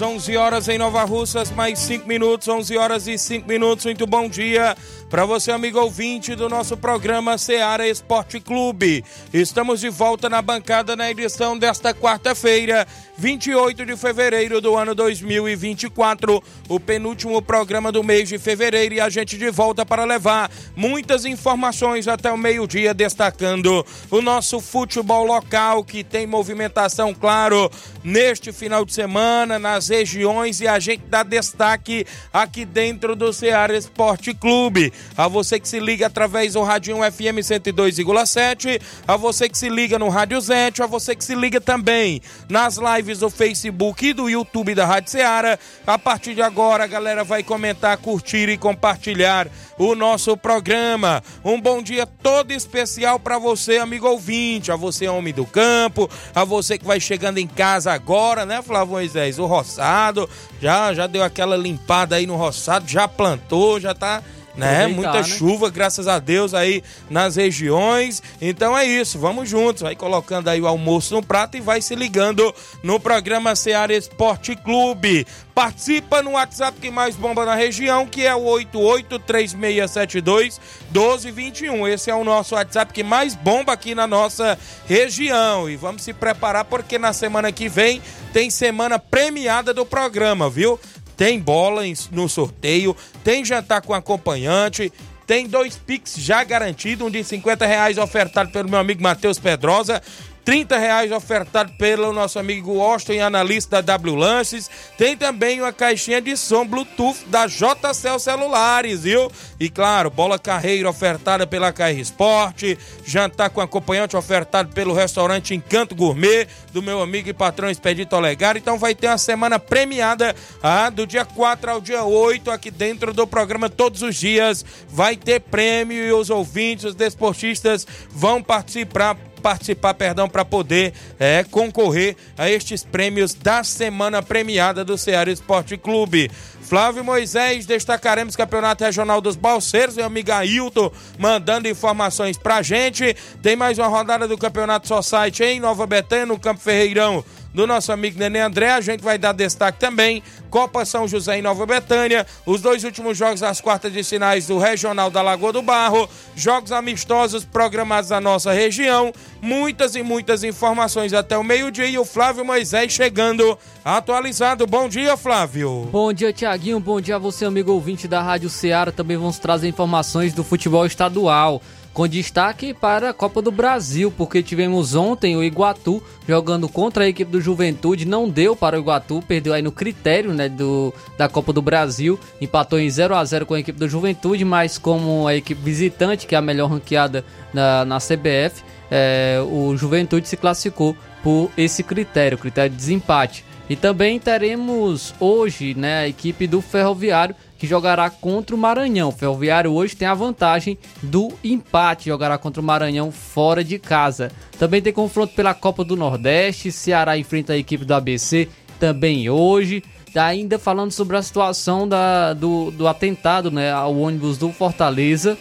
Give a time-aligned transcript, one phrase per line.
[0.00, 3.84] 11 horas, 11 horas em Nova Russas, mais 5 minutos, 11 horas e 5 minutos.
[3.84, 4.76] Muito bom dia
[5.10, 9.04] para você, amigo ouvinte do nosso programa Seara Esporte Clube.
[9.34, 12.86] Estamos de volta na bancada na edição desta quarta-feira,
[13.18, 19.10] 28 de fevereiro do ano 2024, o penúltimo programa do mês de fevereiro e a
[19.10, 25.82] gente de volta para levar muitas informações até o meio-dia, destacando o nosso futebol local
[25.82, 27.68] que tem movimentação, claro,
[28.04, 33.76] neste final de semana, nas regiões e a gente dá destaque aqui dentro do Ceará
[33.76, 34.92] Esporte Clube.
[35.16, 39.98] A você que se liga através do Rádio FM 102,7, a você que se liga
[39.98, 44.28] no Rádio Zete, a você que se liga também nas lives do Facebook e do
[44.28, 45.58] YouTube da Rádio Ceará.
[45.86, 49.48] A partir de agora, a galera vai comentar, curtir e compartilhar
[49.78, 51.22] o nosso programa.
[51.44, 56.44] Um bom dia todo especial para você, amigo ouvinte, a você, homem do campo, a
[56.44, 59.38] você que vai chegando em casa agora, né, Flávio Moisés?
[59.38, 60.28] O roçado
[60.60, 64.22] já, já deu aquela limpada aí no roçado, já plantou, já tá
[64.54, 64.86] né?
[64.86, 65.22] Muita né?
[65.22, 68.20] chuva, graças a Deus aí nas regiões.
[68.40, 71.94] Então é isso, vamos juntos, vai colocando aí o almoço no prato e vai se
[71.94, 72.52] ligando
[72.82, 75.26] no programa Seara Esporte Clube.
[75.54, 80.58] Participa no WhatsApp que mais bomba na região, que é o 883672
[80.90, 81.86] 1221.
[81.88, 85.68] Esse é o nosso WhatsApp que mais bomba aqui na nossa região.
[85.68, 88.00] E vamos se preparar porque na semana que vem
[88.32, 90.80] tem semana premiada do programa, viu?
[91.20, 91.82] Tem bola
[92.12, 94.90] no sorteio, tem jantar com acompanhante,
[95.26, 100.00] tem dois Pix já garantido, um de 50 reais ofertado pelo meu amigo Matheus Pedrosa
[100.44, 104.70] 30 reais ofertado pelo nosso amigo Austin, analista da W Lances.
[104.96, 109.30] Tem também uma caixinha de som Bluetooth da JCL Celulares, viu?
[109.58, 115.94] E claro, bola carreira ofertada pela KR Sport, jantar com acompanhante ofertado pelo restaurante Encanto
[115.94, 118.56] Gourmet, do meu amigo e patrão Expedito Olegar.
[118.56, 123.12] Então vai ter uma semana premiada ah, do dia 4 ao dia 8 aqui dentro
[123.12, 124.64] do programa todos os dias.
[124.88, 131.44] Vai ter prêmio e os ouvintes, os desportistas vão participar participar, perdão, para poder é,
[131.50, 136.30] concorrer a estes prêmios da semana premiada do Ceará Esporte Clube.
[136.70, 143.16] Flávio Moisés, destacaremos Campeonato Regional dos Balseiros, meu amigo Ailton mandando informações pra gente.
[143.42, 147.92] Tem mais uma rodada do Campeonato Society em Nova Betânia, no Campo Ferreirão do nosso
[147.92, 148.70] amigo Nenê André.
[148.70, 150.22] A gente vai dar destaque também.
[150.48, 152.26] Copa São José em Nova Betânia.
[152.44, 156.08] Os dois últimos jogos das quartas de sinais do Regional da Lagoa do Barro.
[156.34, 159.12] Jogos amistosos programados na nossa região.
[159.40, 161.86] Muitas e muitas informações até o meio-dia.
[161.86, 164.66] E o Flávio Moisés chegando atualizado.
[164.66, 165.88] Bom dia, Flávio.
[165.90, 166.80] Bom dia, Tiaguinho.
[166.80, 168.92] Bom dia a você, amigo ouvinte da Rádio Ceará.
[168.92, 174.42] Também vamos trazer informações do futebol estadual com destaque para a Copa do Brasil, porque
[174.42, 179.22] tivemos ontem o Iguatu jogando contra a equipe do Juventude, não deu para o Iguatu,
[179.26, 183.44] perdeu aí no critério né, do, da Copa do Brasil, empatou em 0 a 0
[183.44, 187.24] com a equipe do Juventude, mas como a equipe visitante, que é a melhor ranqueada
[187.52, 193.44] na, na CBF, é, o Juventude se classificou por esse critério, critério de desempate.
[193.68, 199.10] E também teremos hoje né, a equipe do Ferroviário que jogará contra o Maranhão.
[199.10, 204.32] O Ferroviário hoje tem a vantagem do empate, jogará contra o Maranhão fora de casa.
[204.58, 208.48] Também tem confronto pela Copa do Nordeste, Ceará enfrenta a equipe do ABC
[208.80, 209.84] também hoje.
[210.16, 215.36] Ainda falando sobre a situação da, do, do atentado né, ao ônibus do Fortaleza.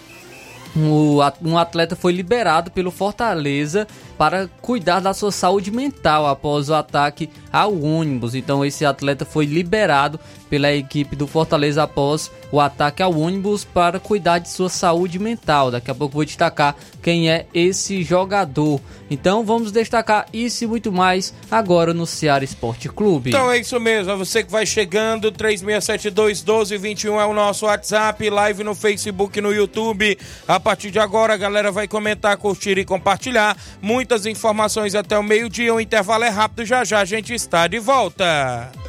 [0.75, 3.87] Um atleta foi liberado pelo Fortaleza
[4.17, 8.35] para cuidar da sua saúde mental após o ataque ao ônibus.
[8.35, 10.19] Então esse atleta foi liberado
[10.49, 15.71] pela equipe do Fortaleza após o ataque ao ônibus para cuidar de sua saúde mental.
[15.71, 18.81] Daqui a pouco vou destacar quem é esse jogador.
[19.09, 23.29] Então vamos destacar isso e muito mais agora no Ceará Esporte Clube.
[23.29, 28.29] Então é isso mesmo, é você que vai chegando, 3672 1221 é o nosso WhatsApp,
[28.29, 30.17] live no Facebook no YouTube.
[30.47, 33.57] A partir de agora a galera vai comentar, curtir e compartilhar.
[33.81, 37.79] Muitas informações até o meio-dia, o intervalo é rápido, já já a gente está de
[37.79, 38.88] volta.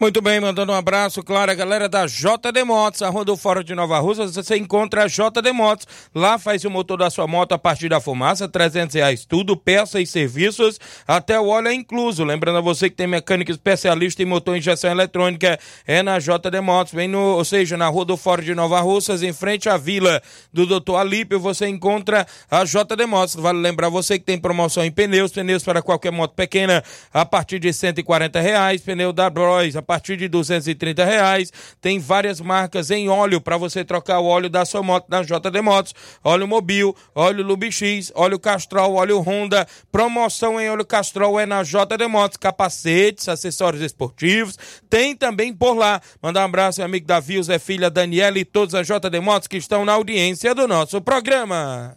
[0.00, 3.62] Muito bem, mandando um abraço, claro, a galera da JD Motos, a Rua do Fórum
[3.62, 7.52] de Nova Rússia, você encontra a JD Motos, lá faz o motor da sua moto
[7.52, 12.24] a partir da fumaça, 300 reais tudo, peças e serviços, até o óleo é incluso,
[12.24, 16.60] lembrando a você que tem mecânica especialista em motor e injeção eletrônica, é na JD
[16.60, 19.76] Motos, vem no, ou seja, na Rua do Fórum de Nova Russas, em frente à
[19.76, 20.20] vila
[20.52, 20.96] do Dr.
[20.96, 25.62] Alípio, você encontra a JD Motos, vale lembrar você que tem promoção em pneus, pneus
[25.62, 26.82] para qualquer moto pequena,
[27.12, 31.52] a partir de 140 reais, pneu da Bros, a partir de 230 reais.
[31.80, 35.60] Tem várias marcas em óleo para você trocar o óleo da sua moto na JD
[35.62, 35.94] Motos.
[36.22, 39.66] Óleo Mobil, óleo Lubix, óleo Castrol, óleo Honda.
[39.92, 42.36] Promoção em óleo Castrol é na JD Motos.
[42.36, 44.58] Capacetes, acessórios esportivos.
[44.88, 46.00] Tem também por lá.
[46.22, 49.56] Mandar um abraço ao amigo Davi, Zé Filha, Daniela e todos as JD Motos que
[49.56, 51.96] estão na audiência do nosso programa.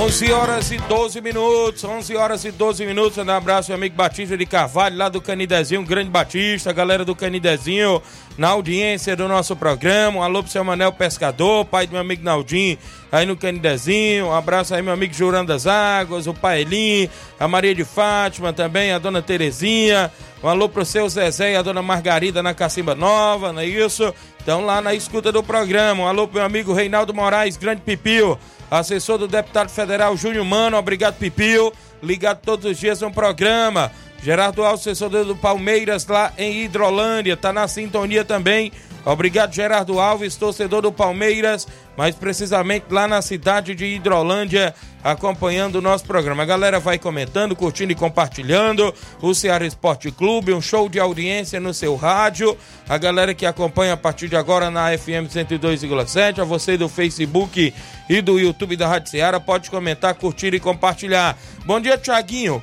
[0.00, 3.18] 11 horas e 12 minutos, 11 horas e 12 minutos.
[3.18, 8.00] Um abraço, meu amigo Batista de Carvalho, lá do Canidezinho, grande Batista, galera do Canidezinho,
[8.38, 10.18] na audiência do nosso programa.
[10.18, 12.78] Um alô pro seu Manel Pescador, pai do meu amigo Naldinho,
[13.10, 14.26] aí no Canidezinho.
[14.26, 18.92] Um abraço aí, meu amigo Jurando das Águas, o Paelim, a Maria de Fátima também,
[18.92, 20.12] a dona Terezinha.
[20.40, 24.14] Um alô pro seu Zezé e a dona Margarida na Cacimba Nova, não é isso?
[24.48, 26.08] Estão lá na escuta do programa.
[26.08, 28.38] Alô meu amigo Reinaldo Moraes, grande Pipio
[28.70, 31.70] assessor do deputado federal Júnior Mano, obrigado Pipio,
[32.02, 33.92] ligado todos os dias no programa.
[34.22, 38.72] Gerardo Alves, assessor do Palmeiras lá em Hidrolândia, tá na sintonia também.
[39.08, 45.80] Obrigado, Gerardo Alves, torcedor do Palmeiras, mais precisamente lá na cidade de Hidrolândia, acompanhando o
[45.80, 46.42] nosso programa.
[46.42, 48.94] A galera vai comentando, curtindo e compartilhando.
[49.22, 52.54] O Ceará Esporte Clube, um show de audiência no seu rádio.
[52.86, 56.40] A galera que acompanha a partir de agora na FM 102,7.
[56.40, 57.72] A você do Facebook
[58.10, 61.34] e do YouTube da Rádio Ceará, pode comentar, curtir e compartilhar.
[61.64, 62.62] Bom dia, Tiaguinho.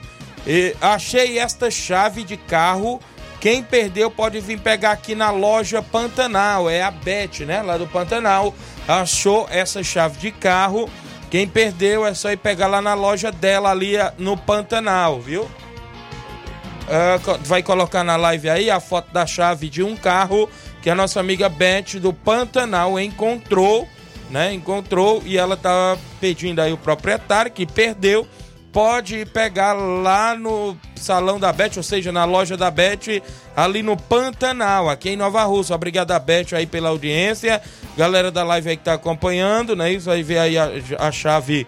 [0.79, 3.01] achei esta chave de carro
[3.39, 7.61] Quem perdeu pode vir pegar aqui na loja Pantanal, é a Beth, né?
[7.61, 8.53] Lá do Pantanal.
[8.87, 10.89] Achou essa chave de carro.
[11.29, 15.43] Quem perdeu é só ir pegar lá na loja dela ali no Pantanal, viu?
[15.43, 20.47] Uh, vai colocar na live aí a foto da chave de um carro
[20.83, 23.87] que a nossa amiga Beth do Pantanal encontrou,
[24.29, 24.53] né?
[24.53, 28.27] Encontrou e ela tá pedindo aí o proprietário que perdeu
[28.75, 33.23] pode pegar lá no salão da Beth, ou seja, na loja da Beth,
[33.55, 35.73] ali no Pantanal, aqui em Nova Rússia.
[35.73, 37.61] Obrigado Beth aí pela audiência.
[37.95, 39.93] Galera da live aí que tá acompanhando, né?
[39.93, 41.65] Isso aí vê aí a, a chave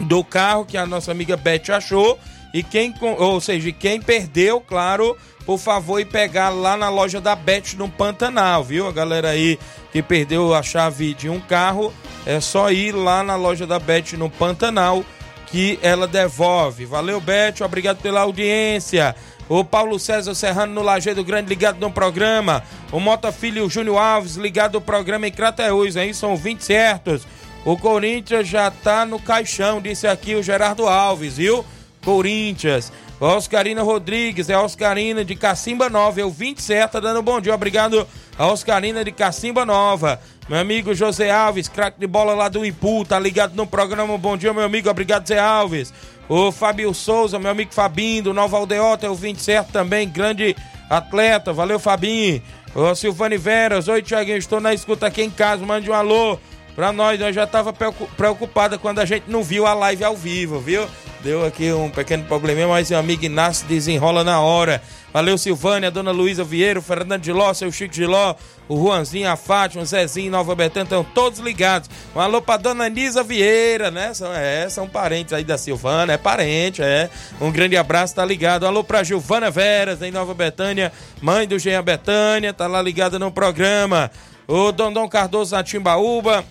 [0.00, 2.18] do carro que a nossa amiga Beth achou.
[2.52, 7.36] E quem, ou seja, quem perdeu, claro, por favor, ir pegar lá na loja da
[7.36, 8.88] Bet no Pantanal, viu?
[8.88, 9.56] A galera aí
[9.92, 11.94] que perdeu a chave de um carro,
[12.26, 15.04] é só ir lá na loja da Bet no Pantanal
[15.50, 16.84] que ela devolve.
[16.84, 19.14] Valeu, Beth, obrigado pela audiência.
[19.48, 22.62] O Paulo César Serrano no Lajeado Grande ligado no programa.
[22.92, 27.26] O Mota Filho Júnior Alves ligado no programa em Crateús, aí são 20 certos.
[27.64, 31.64] O Corinthians já tá no caixão, disse aqui o Gerardo Alves, viu?
[32.04, 32.92] Corinthians.
[33.20, 38.06] Oscarina Rodrigues, é Oscarina de Cacimba Nova, eu 20 certo, tá dando bom dia, obrigado
[38.38, 40.20] a Oscarina de Cacimba Nova.
[40.48, 44.16] Meu amigo José Alves, craque de bola lá do Ipu, tá ligado no programa.
[44.16, 44.88] Bom dia, meu amigo.
[44.88, 45.92] Obrigado, Zé Alves.
[46.26, 50.56] O Fabio Souza, meu amigo Fabinho, do Nova Aldeota, é o 20 certo também, grande
[50.88, 51.52] atleta.
[51.52, 52.42] Valeu, Fabinho.
[52.74, 55.66] O Silvane Veras, oi, Tiaguinho, estou na escuta aqui em casa.
[55.66, 56.38] Mande um alô
[56.74, 57.20] pra nós.
[57.20, 57.74] Nós já tava
[58.16, 60.86] preocupada quando a gente não viu a live ao vivo, viu?
[61.22, 64.82] Deu aqui um pequeno probleminha, mas o amigo Inácio desenrola na hora.
[65.12, 68.34] Valeu, Silvânia, Dona Luísa Vieira, o Fernando de Ló, seu Chico de Ló,
[68.68, 71.88] o Juanzinho, a Fátima, o Zezinho, Nova Betânia, estão todos ligados.
[72.14, 74.12] Um alô pra Dona Nisa Vieira, né?
[74.12, 77.08] São, é, são parentes aí da Silvana, é parente, é.
[77.40, 78.64] Um grande abraço, tá ligado.
[78.64, 83.18] Um alô pra Gilvana Veras, em Nova Betânia, mãe do Jean Betânia, tá lá ligada
[83.18, 84.10] no programa.
[84.46, 86.44] O Dondon Cardoso na Timbaúba,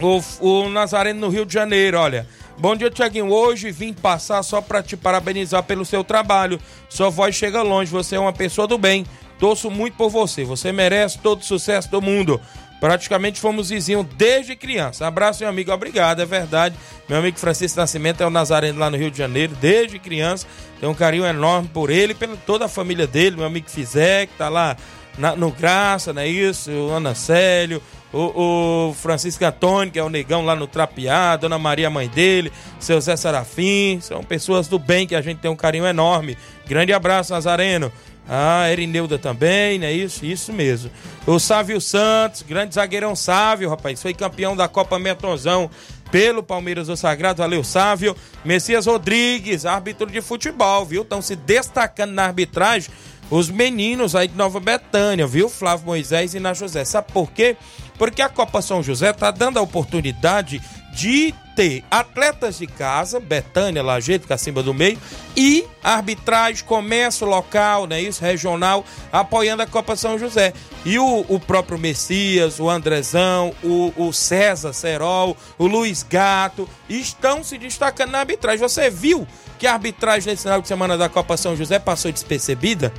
[0.00, 2.26] o, o Nazareno no Rio de Janeiro, olha.
[2.56, 3.32] Bom dia, Tiaguinho.
[3.32, 6.60] Hoje vim passar só para te parabenizar pelo seu trabalho.
[6.88, 9.04] Sua voz chega longe, você é uma pessoa do bem.
[9.38, 10.44] Torço muito por você.
[10.44, 12.40] Você merece todo o sucesso do mundo.
[12.80, 15.06] Praticamente fomos vizinhos desde criança.
[15.06, 15.72] Abraço, meu amigo.
[15.72, 16.76] Obrigado, é verdade.
[17.08, 20.46] Meu amigo Francisco Nascimento é o Nazareno lá no Rio de Janeiro, desde criança.
[20.78, 23.36] Tem um carinho enorme por ele pela toda a família dele.
[23.36, 24.76] Meu amigo Fizé, que tá lá
[25.18, 26.70] na, no Graça, não é isso?
[26.70, 27.82] O Ana Célio,
[28.14, 32.52] o, o, Francisco Antônio, que é o negão lá no Trapear, Dona Maria, mãe dele,
[32.78, 36.38] seu Zé Sarafim, são pessoas do bem que a gente tem um carinho enorme.
[36.66, 37.92] Grande abraço, Nazareno.
[38.28, 39.92] Ah, Erineuda também, né?
[39.92, 40.90] Isso, isso mesmo.
[41.26, 45.68] O Sávio Santos, grande zagueirão Sávio, rapaz, foi campeão da Copa Metonzão
[46.10, 48.16] pelo Palmeiras do Sagrado, valeu Sávio.
[48.44, 51.02] Messias Rodrigues, árbitro de futebol, viu?
[51.02, 52.90] Estão se destacando na arbitragem
[53.30, 55.48] os meninos aí de Nova Betânia, viu?
[55.48, 56.84] Flávio Moisés e na José.
[56.84, 57.56] Sabe por quê?
[57.98, 60.60] Porque a Copa São José está dando a oportunidade
[60.92, 64.98] de ter atletas de casa, Betânia, Lajeito, Cacimba do Meio,
[65.36, 70.52] e arbitragem, comércio local, né, isso, regional, apoiando a Copa São José.
[70.84, 77.44] E o, o próprio Messias, o Andrezão, o, o César Serol, o Luiz Gato, estão
[77.44, 78.58] se destacando na arbitragem.
[78.58, 79.26] Você viu
[79.58, 82.92] que a arbitragem nesse final de semana da Copa São José passou despercebida?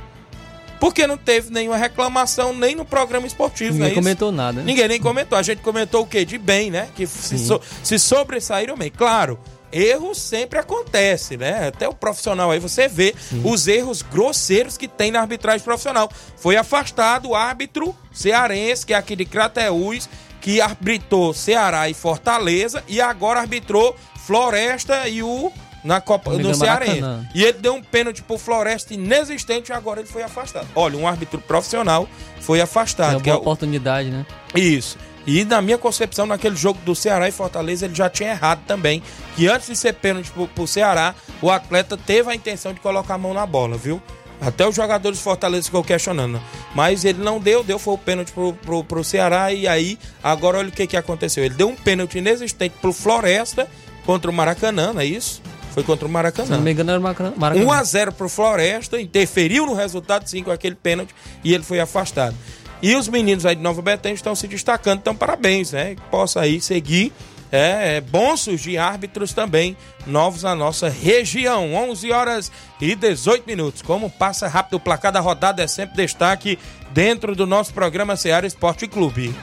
[0.78, 4.60] Porque não teve nenhuma reclamação nem no programa esportivo, Ninguém é comentou nada.
[4.60, 4.64] Né?
[4.66, 5.38] Ninguém nem comentou.
[5.38, 6.24] A gente comentou o quê?
[6.24, 6.88] De bem, né?
[6.94, 8.90] Que se, so, se sobressaíram bem.
[8.90, 9.38] Claro,
[9.72, 11.68] erros sempre acontece, né?
[11.68, 13.42] Até o profissional aí você vê Sim.
[13.44, 16.10] os erros grosseiros que tem na arbitragem profissional.
[16.36, 20.08] Foi afastado o árbitro cearense, que é aqui de Crateús,
[20.40, 25.52] que arbitrou Ceará e Fortaleza e agora arbitrou Floresta e o
[25.86, 27.00] na Copa no Cearense.
[27.34, 30.66] E ele deu um pênalti pro Floresta inexistente e agora ele foi afastado.
[30.74, 32.08] Olha, um árbitro profissional
[32.40, 33.12] foi afastado.
[33.12, 34.26] É uma boa é oportunidade, né?
[34.54, 34.98] Isso.
[35.26, 39.02] E na minha concepção, naquele jogo do Ceará e Fortaleza, ele já tinha errado também.
[39.34, 43.14] Que antes de ser pênalti pro, pro Ceará, o atleta teve a intenção de colocar
[43.14, 44.00] a mão na bola, viu?
[44.40, 46.40] Até os jogadores de Fortaleza ficou questionando.
[46.74, 49.52] Mas ele não deu, deu foi o pênalti pro, pro, pro Ceará.
[49.52, 51.44] E aí, agora olha o que, que aconteceu.
[51.44, 53.68] Ele deu um pênalti inexistente pro Floresta
[54.04, 55.42] contra o Maracanã, não é isso?
[55.76, 56.46] Foi contra o Maracanã.
[56.46, 57.34] Se não me engano, era o Maracanã.
[57.36, 61.14] 1x0 pro Floresta, interferiu no resultado, sim, com aquele pênalti,
[61.44, 62.34] e ele foi afastado.
[62.80, 65.94] E os meninos aí de Nova Betânia estão se destacando, então parabéns, né?
[65.94, 67.12] Que possa aí seguir.
[67.52, 71.74] É, é bom surgir árbitros também novos na nossa região.
[71.74, 73.82] 11 horas e 18 minutos.
[73.82, 76.58] Como passa rápido o placar da rodada é sempre destaque
[76.92, 79.34] dentro do nosso programa Seara Esporte Clube.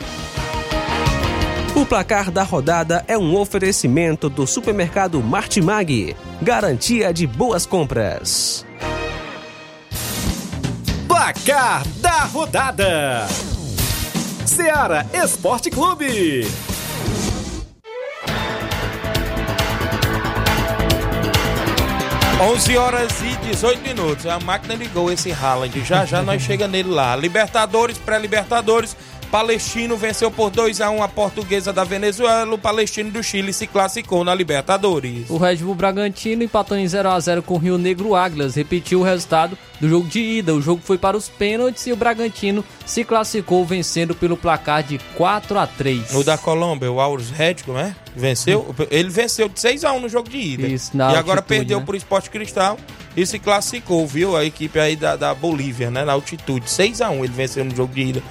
[1.94, 6.16] Placar da rodada é um oferecimento do supermercado Martimag.
[6.42, 8.66] Garantia de boas compras.
[11.08, 13.28] Placar da rodada:
[14.44, 16.48] Seara Esporte Clube.
[22.44, 24.26] 11 horas e 18 minutos.
[24.26, 25.80] A máquina ligou esse Haaland.
[25.86, 27.16] Já já nós chega nele lá.
[27.16, 28.98] Libertadores, pré-Libertadores.
[29.34, 32.54] Palestino venceu por 2 a 1 a portuguesa da Venezuela.
[32.54, 35.28] O Palestino do Chile se classificou na Libertadores.
[35.28, 38.54] O Red Bull Bragantino empatou em 0 a 0 com o Rio Negro Águilas.
[38.54, 40.54] Repetiu o resultado do jogo de ida.
[40.54, 45.00] O jogo foi para os pênaltis e o Bragantino se classificou vencendo pelo placar de
[45.18, 46.14] 4 a 3.
[46.14, 47.96] O da Colômbia, o Aurus Red, como é?
[48.16, 48.76] Venceu.
[48.92, 50.68] Ele venceu de 6 a 1 no jogo de ida.
[50.68, 51.86] Isso, na e agora altitude, perdeu né?
[51.88, 52.78] pro Esporte Cristal
[53.18, 54.38] e se classificou, viu?
[54.38, 56.06] A equipe aí da, da Bolívia, né?
[56.06, 56.70] Na altitude.
[56.70, 58.24] 6 a 1 ele venceu no jogo de ida.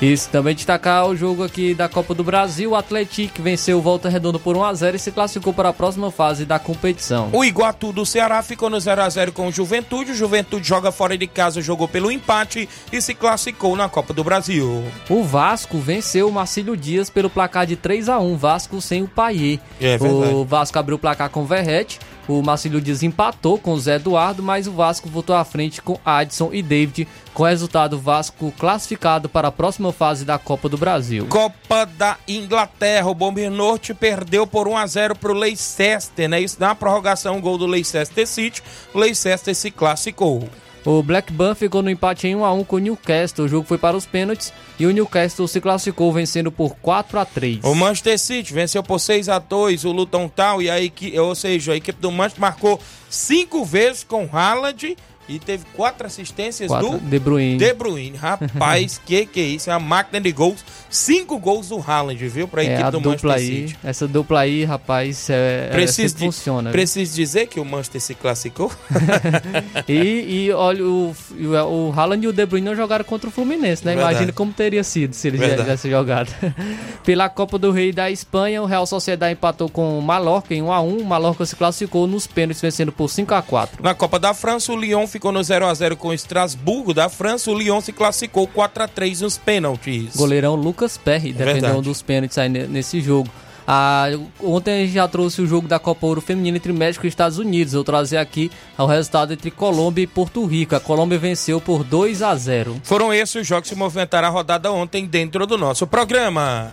[0.00, 2.70] Isso, também destacar o jogo aqui da Copa do Brasil.
[2.70, 5.72] O Atlético venceu o Volta Redonda por 1 a 0 e se classificou para a
[5.72, 7.30] próxima fase da competição.
[7.32, 10.12] O Iguatu do Ceará ficou no 0 a 0 com o Juventude.
[10.12, 14.22] O Juventude joga fora de casa, jogou pelo empate e se classificou na Copa do
[14.22, 14.84] Brasil.
[15.08, 19.08] O Vasco venceu o Marcílio Dias pelo placar de 3 a 1 Vasco sem o
[19.08, 19.58] Paier.
[19.80, 20.34] É verdade.
[20.34, 21.98] o Vasco abriu o placar com o Verrete.
[22.28, 25.98] O Marcílio Dias empatou com o Zé Eduardo, mas o Vasco voltou à frente com
[26.04, 27.08] Adson e David.
[27.32, 31.26] Com o resultado, Vasco classificado para a próxima fase da Copa do Brasil.
[31.28, 36.38] Copa da Inglaterra, o Bomber Norte perdeu por 1 a 0 pro Leicester, né?
[36.38, 38.62] Isso na prorrogação, um gol do Leicester City.
[38.92, 40.46] O Leicester se classificou.
[40.90, 43.44] O Blackburn ficou no empate em 1 a 1 com o Newcastle.
[43.44, 47.26] O jogo foi para os pênaltis e o Newcastle se classificou vencendo por 4 a
[47.26, 47.60] 3.
[47.62, 51.34] O Manchester City venceu por 6 a 2 o Luton Town e a equipe, ou
[51.34, 52.80] seja, a equipe do Manchester marcou
[53.10, 54.96] cinco vezes com Haaland
[55.28, 57.58] e teve quatro assistências Quatro, do De Bruyne.
[57.58, 58.16] De Bruyne.
[58.16, 59.70] Rapaz, que que é isso?
[59.70, 60.64] É uma máquina de gols.
[60.88, 62.48] Cinco gols do Haaland, viu?
[62.48, 63.78] Pra É, equipe a do Manchester aí, City.
[63.84, 66.62] essa dupla aí, rapaz, é, Preciso, é, de- funciona.
[66.70, 66.72] viu?
[66.72, 68.72] preciso dizer que o Manchester se classificou.
[69.86, 73.84] E, e olha, o, o Haaland e o De Bruyne não jogaram contra o Fluminense,
[73.84, 73.92] né?
[73.94, 74.12] Verdade.
[74.14, 75.62] Imagina como teria sido se eles Verdade.
[75.62, 76.32] tivessem jogado.
[77.04, 81.00] Pela Copa do Rei da Espanha, o Real Sociedade empatou com o Mallorca em 1x1.
[81.00, 83.68] O Mallorca se classificou nos pênaltis, vencendo por 5x4.
[83.82, 87.08] Na Copa da França, o Lyon ficou no 0 a 0 com o Estrasburgo da
[87.08, 87.50] França.
[87.50, 90.14] O Lyon se classificou 4 a 3 nos pênaltis.
[90.16, 91.76] Goleirão Lucas Perry defendeu É verdade.
[91.78, 93.28] um dos pênaltis aí ne- nesse jogo.
[93.70, 94.06] Ah,
[94.42, 97.36] ontem a gente já trouxe o jogo da Copa Ouro Feminina entre México e Estados
[97.36, 97.74] Unidos.
[97.74, 100.74] Eu vou trazer aqui o resultado entre Colômbia e Porto Rico.
[100.74, 104.72] A Colômbia venceu por 2 a 0 Foram esses os jogos que movimentaram a rodada
[104.72, 106.72] ontem dentro do nosso programa.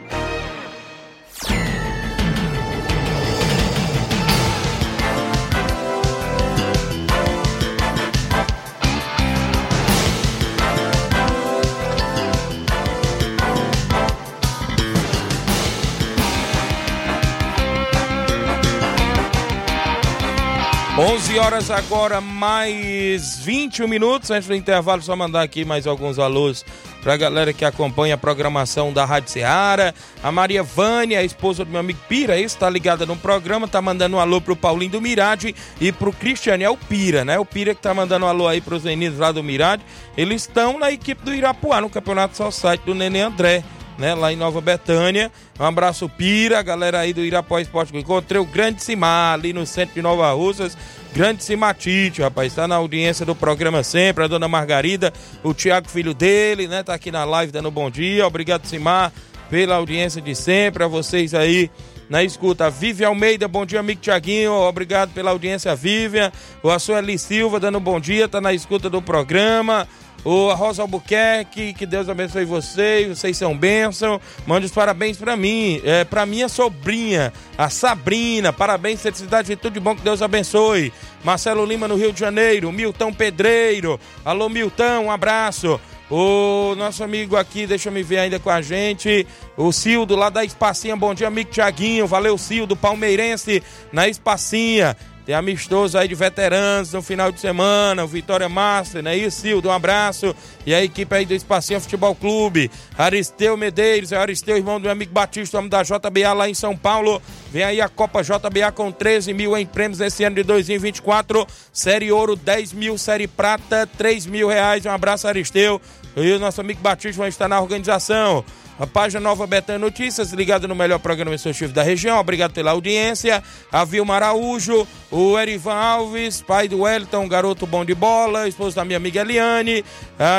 [21.03, 24.29] Onze horas agora, mais 21 minutos.
[24.29, 26.63] Antes do intervalo, só mandar aqui mais alguns alôs
[27.01, 29.95] pra galera que acompanha a programação da Rádio Ceará.
[30.21, 33.81] A Maria Vânia, a esposa do meu amigo Pira, isso, tá ligada no programa, tá
[33.81, 37.39] mandando um alô pro Paulinho do Mirade e pro Cristianiel Pira, né?
[37.39, 39.83] O Pira que tá mandando um alô aí pros meninos lá do Mirade.
[40.15, 43.63] Eles estão na equipe do Irapuá, no Campeonato Society do Nenê André.
[44.01, 45.31] Né, lá em Nova Betânia.
[45.59, 47.95] Um abraço, Pira, galera aí do Irapuá Esporte.
[47.95, 50.75] Encontrei o grande Simar ali no centro de Nova Russas.
[51.13, 54.23] Grande Simatite, rapaz, tá na audiência do programa sempre.
[54.23, 58.25] A dona Margarida, o Tiago, filho dele, né, tá aqui na live dando bom dia.
[58.25, 59.11] Obrigado, Simar,
[59.51, 60.83] pela audiência de sempre.
[60.83, 61.69] A vocês aí
[62.09, 62.71] na escuta.
[62.71, 64.51] Vivian Almeida, bom dia, amigo Tiaguinho.
[64.51, 66.31] Obrigado pela audiência, Vivian.
[66.63, 69.87] O a Sueli Silva dando bom dia, tá na escuta do programa.
[70.23, 74.21] O Rosa Albuquerque, que Deus abençoe vocês, vocês são bênção.
[74.45, 78.53] Mande os parabéns pra mim, é, pra minha sobrinha, a Sabrina.
[78.53, 80.93] Parabéns, felicidade de tudo de bom, que Deus abençoe.
[81.23, 83.99] Marcelo Lima no Rio de Janeiro, Milton Pedreiro.
[84.23, 85.79] Alô, Milton, um abraço.
[86.11, 89.25] O nosso amigo aqui, deixa eu me ver ainda com a gente.
[89.55, 90.93] O Cildo lá da Espacinha.
[90.93, 92.05] Bom dia, amigo Tiaguinho.
[92.05, 94.97] Valeu, Cildo, palmeirense na Espacinha.
[95.31, 99.15] Tem amistoso aí de veteranos no final de semana, o Vitória Master, né?
[99.15, 100.35] Isso, Cildo, um abraço.
[100.65, 102.69] E a equipe aí do Espacinha Futebol Clube.
[102.97, 106.75] Aristeu Medeiros, é Aristeu, irmão do meu amigo Batista, homem da JBA lá em São
[106.75, 107.21] Paulo.
[107.49, 111.47] Vem aí a Copa JBA com 13 mil em prêmios nesse ano de 2024.
[111.71, 114.85] Série Ouro, 10 mil, Série Prata, 3 mil reais.
[114.85, 115.79] Um abraço, Aristeu.
[116.13, 118.43] E o nosso amigo Batista vai estar na organização.
[118.79, 122.19] A página Nova Betânia Notícias, ligado no melhor programa esportivo da região.
[122.19, 123.43] Obrigado pela audiência.
[123.71, 128.83] A Vilma Araújo, o Erivan Alves, pai do Wellington, garoto bom de bola, esposo da
[128.83, 129.85] minha amiga Eliane.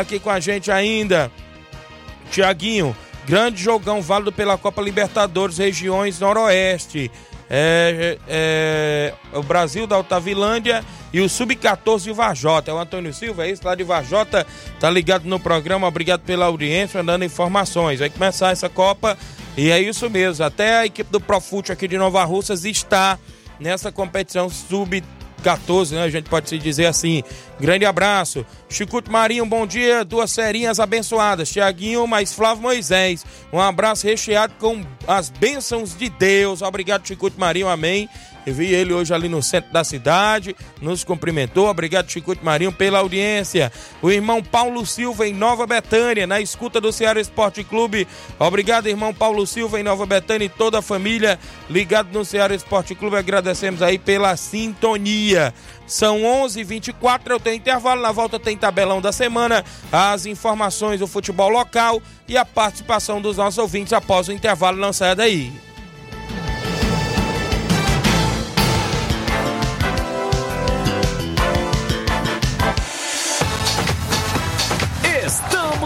[0.01, 1.31] Aqui com a gente ainda,
[2.31, 2.97] Tiaguinho.
[3.25, 7.11] Grande jogão válido pela Copa Libertadores, regiões Noroeste.
[7.49, 12.71] É, é, é, o Brasil da Altavilândia e o Sub-14 de Varjota.
[12.71, 13.63] É o Antônio Silva, é isso?
[13.65, 14.47] Lá de Varjota,
[14.81, 15.87] tá ligado no programa.
[15.87, 18.01] Obrigado pela audiência, dando informações.
[18.01, 19.19] Vai começar essa Copa
[19.57, 20.45] e é isso mesmo.
[20.45, 23.19] Até a equipe do Profute aqui de Nova Russas está
[23.61, 25.23] nessa competição Sub-14.
[25.43, 26.05] 14, né?
[26.05, 27.23] A gente pode se dizer assim.
[27.61, 28.47] Grande abraço.
[28.69, 30.05] Chicuto Marinho, bom dia.
[30.05, 31.51] Duas serinhas abençoadas.
[31.51, 33.27] Tiaguinho, mais Flávio Moisés.
[33.53, 36.63] Um abraço recheado com as bênçãos de Deus.
[36.63, 37.69] Obrigado, Chicuto Marinho.
[37.69, 38.09] Amém.
[38.45, 41.69] Eu vi ele hoje ali no centro da cidade, nos cumprimentou.
[41.69, 43.71] Obrigado, Chicote Marinho, pela audiência.
[44.01, 48.07] O irmão Paulo Silva em Nova Betânia, na escuta do Ceará Esporte Clube.
[48.41, 51.39] Obrigado, irmão Paulo Silva em Nova Betânia e toda a família
[51.71, 53.17] ligado no Ceará Esporte Clube.
[53.17, 55.55] Agradecemos aí pela sintonia.
[55.87, 58.03] São 11h24, eu tenho intervalo.
[58.03, 63.37] Na volta tem tabelão da semana, as informações do futebol local e a participação dos
[63.37, 64.79] nossos ouvintes após o intervalo.
[64.79, 65.72] Não saia daí.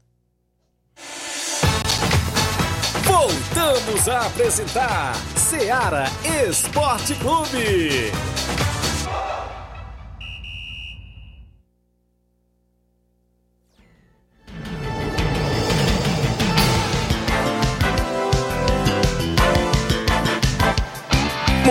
[3.04, 6.06] Voltamos a apresentar Seara
[6.48, 8.12] Esporte Clube.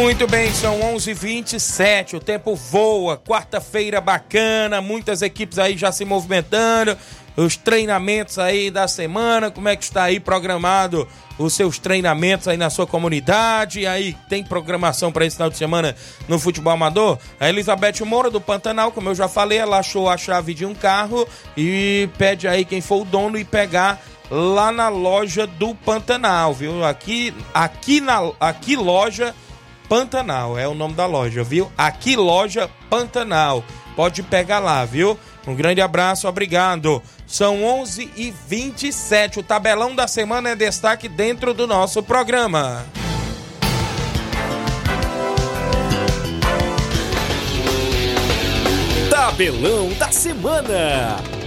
[0.01, 6.97] Muito bem, são 11h27, o tempo voa, quarta-feira bacana, muitas equipes aí já se movimentando,
[7.37, 11.07] os treinamentos aí da semana, como é que está aí programado
[11.37, 15.97] os seus treinamentos aí na sua comunidade, aí tem programação para esse final de semana
[16.29, 17.19] no futebol amador?
[17.41, 20.75] A Elizabeth Moura do Pantanal, como eu já falei, ela achou a chave de um
[20.75, 26.55] carro e pede aí quem for o dono e pegar lá na loja do Pantanal,
[26.55, 26.85] viu?
[26.85, 29.35] Aqui, aqui na aqui loja
[29.89, 31.73] Pantanal, é o nome da loja, viu?
[31.77, 33.65] Aqui loja Pantanal.
[33.97, 35.19] Pode pegar lá, viu?
[35.47, 37.03] Um grande abraço, obrigado.
[37.27, 42.85] São 11 e 27 O tabelão da semana é destaque dentro do nosso programa.
[49.11, 51.38] Tabelão da semana.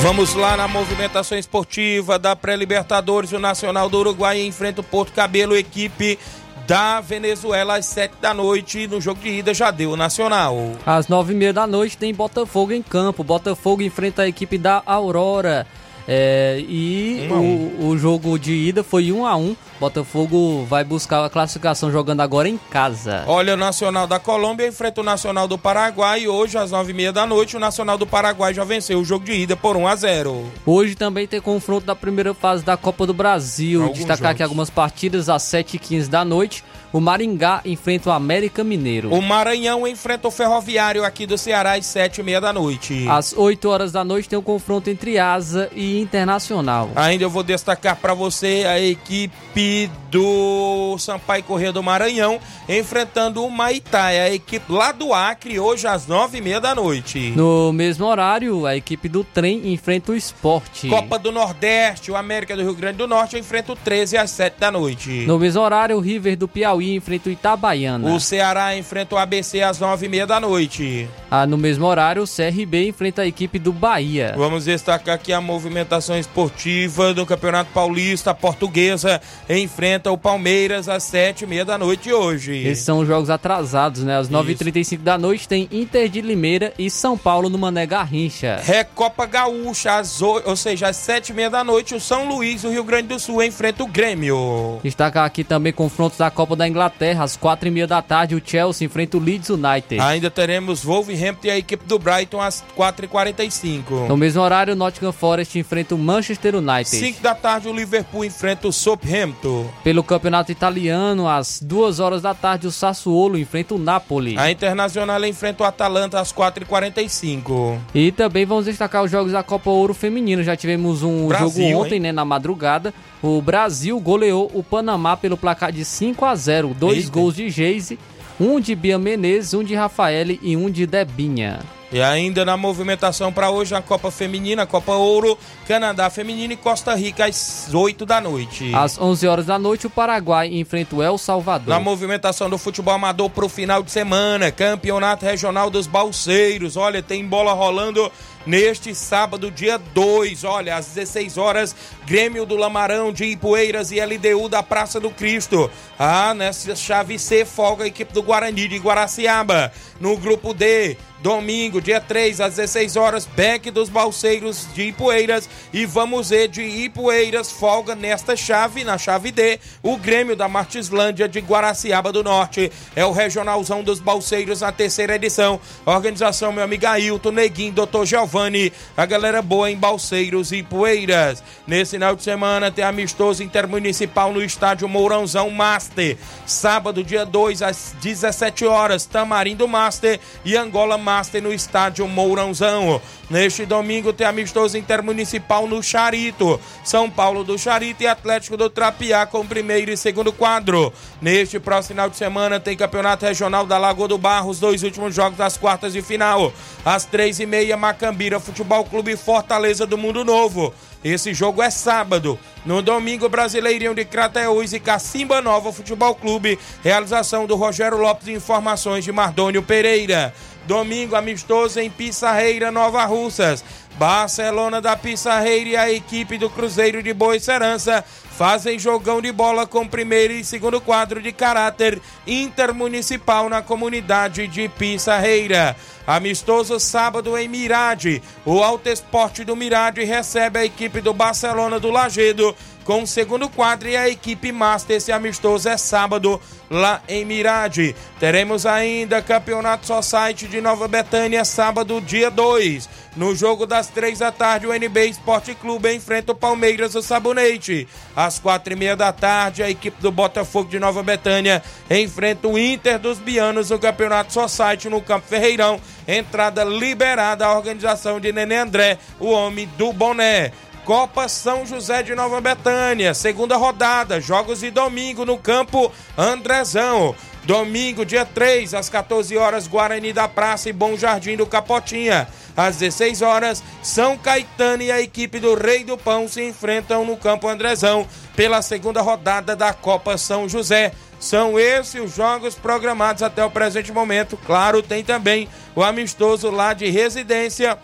[0.00, 3.32] Vamos lá na movimentação esportiva da pré-Libertadores.
[3.32, 6.18] O Nacional do Uruguai enfrenta o Porto Cabelo, equipe
[6.66, 8.86] da Venezuela às sete da noite.
[8.88, 10.72] No jogo de ida já deu o Nacional.
[10.84, 13.22] Às nove e meia da noite tem Botafogo em campo.
[13.22, 15.66] Botafogo enfrenta a equipe da Aurora.
[16.08, 20.84] É, e Um a o, o jogo de ida foi 1 a 1 Botafogo vai
[20.84, 23.24] buscar a classificação jogando agora em casa.
[23.26, 26.94] Olha, o Nacional da Colômbia enfrenta o Nacional do Paraguai e hoje, às nove e
[26.94, 29.88] meia da noite, o Nacional do Paraguai já venceu o jogo de ida por 1
[29.88, 33.82] a 0 Hoje também tem confronto da primeira fase da Copa do Brasil.
[33.82, 34.50] Alguns Destacar aqui jogos.
[34.50, 36.62] algumas partidas às 7h15 da noite.
[36.92, 39.12] O Maringá enfrenta o América Mineiro.
[39.14, 43.06] O Maranhão enfrenta o Ferroviário aqui do Ceará às sete e meia da noite.
[43.08, 46.90] Às 8 horas da noite tem o confronto entre Asa e Internacional.
[46.94, 53.50] Ainda eu vou destacar para você a equipe do Sampaio Corrêa do Maranhão enfrentando o
[53.50, 57.32] Maitá, é a equipe lá do Acre, hoje às nove e meia da noite.
[57.34, 60.88] No mesmo horário, a equipe do trem enfrenta o esporte.
[60.88, 64.60] Copa do Nordeste, o América do Rio Grande do Norte enfrenta o 13 às 7
[64.60, 65.24] da noite.
[65.26, 68.12] No mesmo horário, o River do Piauí enfrenta o Itabaiana.
[68.14, 71.08] O Ceará enfrenta o ABC às nove e meia da noite.
[71.30, 74.34] Ah, no mesmo horário, o CRB enfrenta a equipe do Bahia.
[74.36, 78.30] Vamos destacar aqui a movimentação esportiva do Campeonato Paulista.
[78.30, 82.56] A Portuguesa enfrenta o Palmeiras às sete e meia da noite hoje.
[82.66, 84.16] Esses são os jogos atrasados, né?
[84.16, 88.60] Às 9h35 da noite tem Inter de Limeira e São Paulo no Mané Garrincha.
[88.62, 92.64] Recopa Gaúcha, às oi- ou seja, às sete e meia da noite, o São Luís,
[92.64, 94.80] o Rio Grande do Sul, enfrenta o Grêmio.
[94.82, 97.24] Destacar aqui também confrontos da Copa da Inglaterra.
[97.24, 100.00] Às 4h30 da tarde, o Chelsea enfrenta o Leeds United.
[100.00, 104.08] Ainda teremos Wolverhampton e a equipe do Brighton às 4h45.
[104.08, 106.88] No mesmo horário, o Nottingham Forest enfrenta o Manchester United.
[106.88, 109.70] 5 da tarde, o Liverpool enfrenta o Southampton.
[109.84, 114.36] Pelo Campeonato Italiano, às 2 horas da tarde, o Sassuolo enfrenta o Napoli.
[114.38, 117.78] A Internacional enfrenta o Atalanta às 4h45.
[117.94, 120.42] E também vamos destacar os jogos da Copa Ouro Feminino.
[120.42, 122.00] Já tivemos um Brasil, jogo ontem, hein?
[122.00, 122.92] né, na madrugada.
[123.22, 127.10] O Brasil goleou o Panamá pelo placar de 5 a 0 Dois Eita.
[127.10, 127.98] gols de Geise,
[128.40, 131.60] um de Bia Menezes, um de Rafaele e um de Debinha.
[131.92, 136.56] E ainda na movimentação para hoje, a Copa Feminina, a Copa Ouro, Canadá Feminino e
[136.56, 138.74] Costa Rica às 8 da noite.
[138.74, 141.68] Às 11 horas da noite, o Paraguai enfrenta o El Salvador.
[141.68, 146.78] Na movimentação do futebol amador para o final de semana, Campeonato Regional dos Balseiros.
[146.78, 148.10] Olha, tem bola rolando
[148.46, 150.44] neste sábado, dia 2.
[150.44, 151.74] Olha, às 16 horas,
[152.06, 155.70] Grêmio do Lamarão de Ipueiras e LDU da Praça do Cristo.
[155.98, 159.72] Ah, nessa chave C, folga a equipe do Guarani de Guaraciaba.
[160.00, 165.86] No grupo D, domingo, dia 3, às 16 horas, Beck dos Balseiros de Ipueiras e
[165.86, 171.38] Vamos ver de Ipueiras folga nesta chave, na chave D, o Grêmio da Martislândia de
[171.38, 172.72] Guaraciaba do Norte.
[172.96, 175.60] É o Regionalzão dos Balseiros na terceira edição.
[175.86, 178.04] Organização, meu amigo Ailton, Neguinho, Dr.
[178.04, 181.42] Giovanni, a galera boa em Balseiros e Ipueiras.
[181.66, 186.16] Nesse final de semana tem amistoso intermunicipal no estádio Mourãozão Master.
[186.44, 191.11] Sábado, dia 2, às 17 horas, Tamarindo Master e Angola Master
[191.42, 193.00] no estádio Mourãozão.
[193.28, 196.58] Neste domingo tem amistoso intermunicipal no Charito.
[196.82, 200.92] São Paulo do Charito e Atlético do Trapiá com primeiro e segundo quadro.
[201.20, 205.14] Neste próximo final de semana tem campeonato regional da Lagoa do Barro, os dois últimos
[205.14, 206.52] jogos das quartas de final.
[206.84, 210.72] Às três e meia, Macambira Futebol Clube Fortaleza do Mundo Novo.
[211.04, 212.38] Esse jogo é sábado.
[212.64, 216.56] No domingo, Brasileirinho de Crateús e Cacimba Nova Futebol Clube.
[216.82, 220.32] Realização do Rogério Lopes e informações de Mardônio Pereira.
[220.66, 223.64] Domingo, amistoso em Pissarreira, Nova Russas.
[223.98, 229.66] Barcelona da Pissarreira e a equipe do Cruzeiro de Boa Serança fazem jogão de bola
[229.66, 235.76] com primeiro e segundo quadro de caráter intermunicipal na comunidade de Pissarreira.
[236.06, 238.22] Amistoso sábado em Mirade.
[238.44, 243.48] O Alto Esporte do Mirade recebe a equipe do Barcelona do Lagedo com o segundo
[243.48, 244.96] quadro e a equipe Master.
[244.96, 246.40] Esse amistoso é sábado
[246.70, 247.94] lá em Mirade.
[248.18, 252.88] Teremos ainda Campeonato Society de Nova Betânia, sábado, dia 2.
[253.14, 257.86] No jogo das três da tarde, o NB Esporte Clube enfrenta o Palmeiras do Sabonete.
[258.16, 262.58] Às quatro e meia da tarde, a equipe do Botafogo de Nova Betânia enfrenta o
[262.58, 265.78] Inter dos Bianos no Campeonato Society no Campo Ferreirão.
[266.08, 270.52] Entrada liberada à organização de Nenê André, o homem do boné.
[270.84, 277.14] Copa São José de Nova Betânia, segunda rodada, jogos de domingo no campo Andrezão.
[277.44, 282.28] Domingo, dia 3, às 14 horas, Guarani da Praça e Bom Jardim do Capotinha.
[282.56, 287.16] Às 16 horas, São Caetano e a equipe do Rei do Pão se enfrentam no
[287.16, 290.92] campo Andrezão pela segunda rodada da Copa São José.
[291.18, 294.36] São esses os jogos programados até o presente momento.
[294.36, 297.78] Claro, tem também o amistoso lá de residência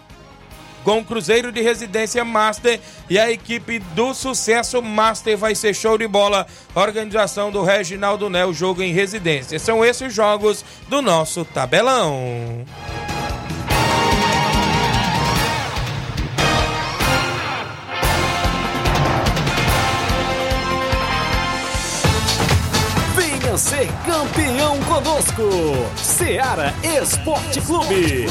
[0.88, 5.98] com o Cruzeiro de Residência Master e a equipe do Sucesso Master vai ser show
[5.98, 6.46] de bola.
[6.74, 9.58] Organização do Reginaldo Nel, jogo em residência.
[9.58, 12.64] São esses jogos do nosso tabelão.
[23.58, 25.42] ser campeão conosco.
[25.96, 28.26] Seara Esporte Clube.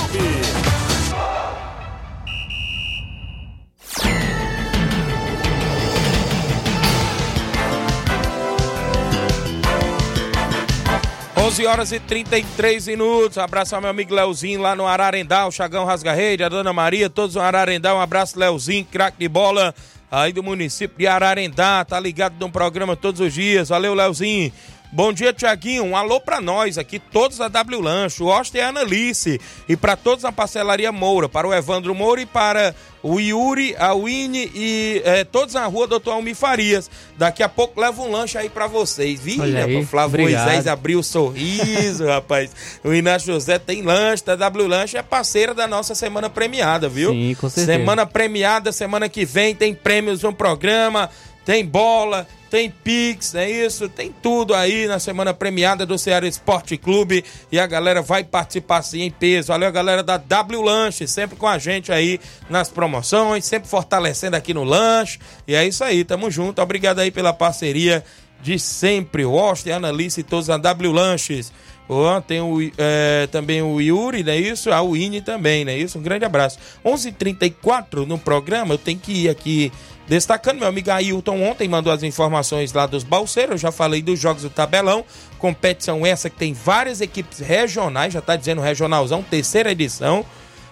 [11.47, 13.37] 11 horas e 33 minutos.
[13.37, 17.37] Abraço ao meu amigo Leozinho lá no Ararendá, o Chagão Rasgarreide, a Dona Maria, todos
[17.37, 17.95] no Ararendá.
[17.95, 19.73] Um abraço, Leozinho, craque de bola
[20.11, 21.85] aí do município de Ararendá.
[21.85, 23.69] Tá ligado no programa todos os dias.
[23.69, 24.51] Valeu, Leozinho.
[24.91, 25.83] Bom dia, Tiaguinho.
[25.83, 29.39] Um alô pra nós aqui, todos da W Lancho, o Oster e a Analice.
[29.67, 32.73] E para todos na parcelaria Moura, para o Evandro Moura e para
[33.03, 36.89] o Yuri, a Winnie e é, todos na rua Doutor Almi Farias.
[37.17, 39.19] Daqui a pouco leva um lanche aí para vocês.
[39.19, 39.89] Viu, rapaz?
[39.89, 40.45] Flávio obrigado.
[40.45, 42.51] Moisés abriu o sorriso, rapaz.
[42.83, 47.11] O Inácio José tem lanche, da W Lanche é parceira da nossa semana premiada, viu?
[47.11, 47.77] Sim, com certeza.
[47.77, 51.09] Semana premiada, semana que vem tem prêmios no programa,
[51.47, 56.75] tem bola, tem Pix, é isso, tem tudo aí na semana premiada do Ceará Esporte
[56.75, 59.47] Clube e a galera vai participar sim em peso.
[59.47, 64.53] Valeu galera da W Lanche, sempre com a gente aí nas promoções, sempre fortalecendo aqui
[64.53, 65.19] no lanche.
[65.47, 66.61] E é isso aí, tamo junto.
[66.61, 68.03] Obrigado aí pela parceria
[68.41, 69.23] de sempre.
[69.23, 71.53] A Analice e todos a W Lanches.
[71.87, 74.69] Ó, tem o, é, também o Yuri, não é isso?
[74.69, 75.97] A Winnie também, não é isso?
[75.97, 76.59] Um grande abraço.
[76.83, 79.71] 11:34 h 34 no programa, eu tenho que ir aqui
[80.07, 80.59] destacando.
[80.59, 83.53] Meu amigo Ailton ontem mandou as informações lá dos balseiros.
[83.53, 85.03] Eu já falei dos jogos do tabelão.
[85.37, 90.25] Competição essa que tem várias equipes regionais, já tá dizendo regionalzão, terceira edição.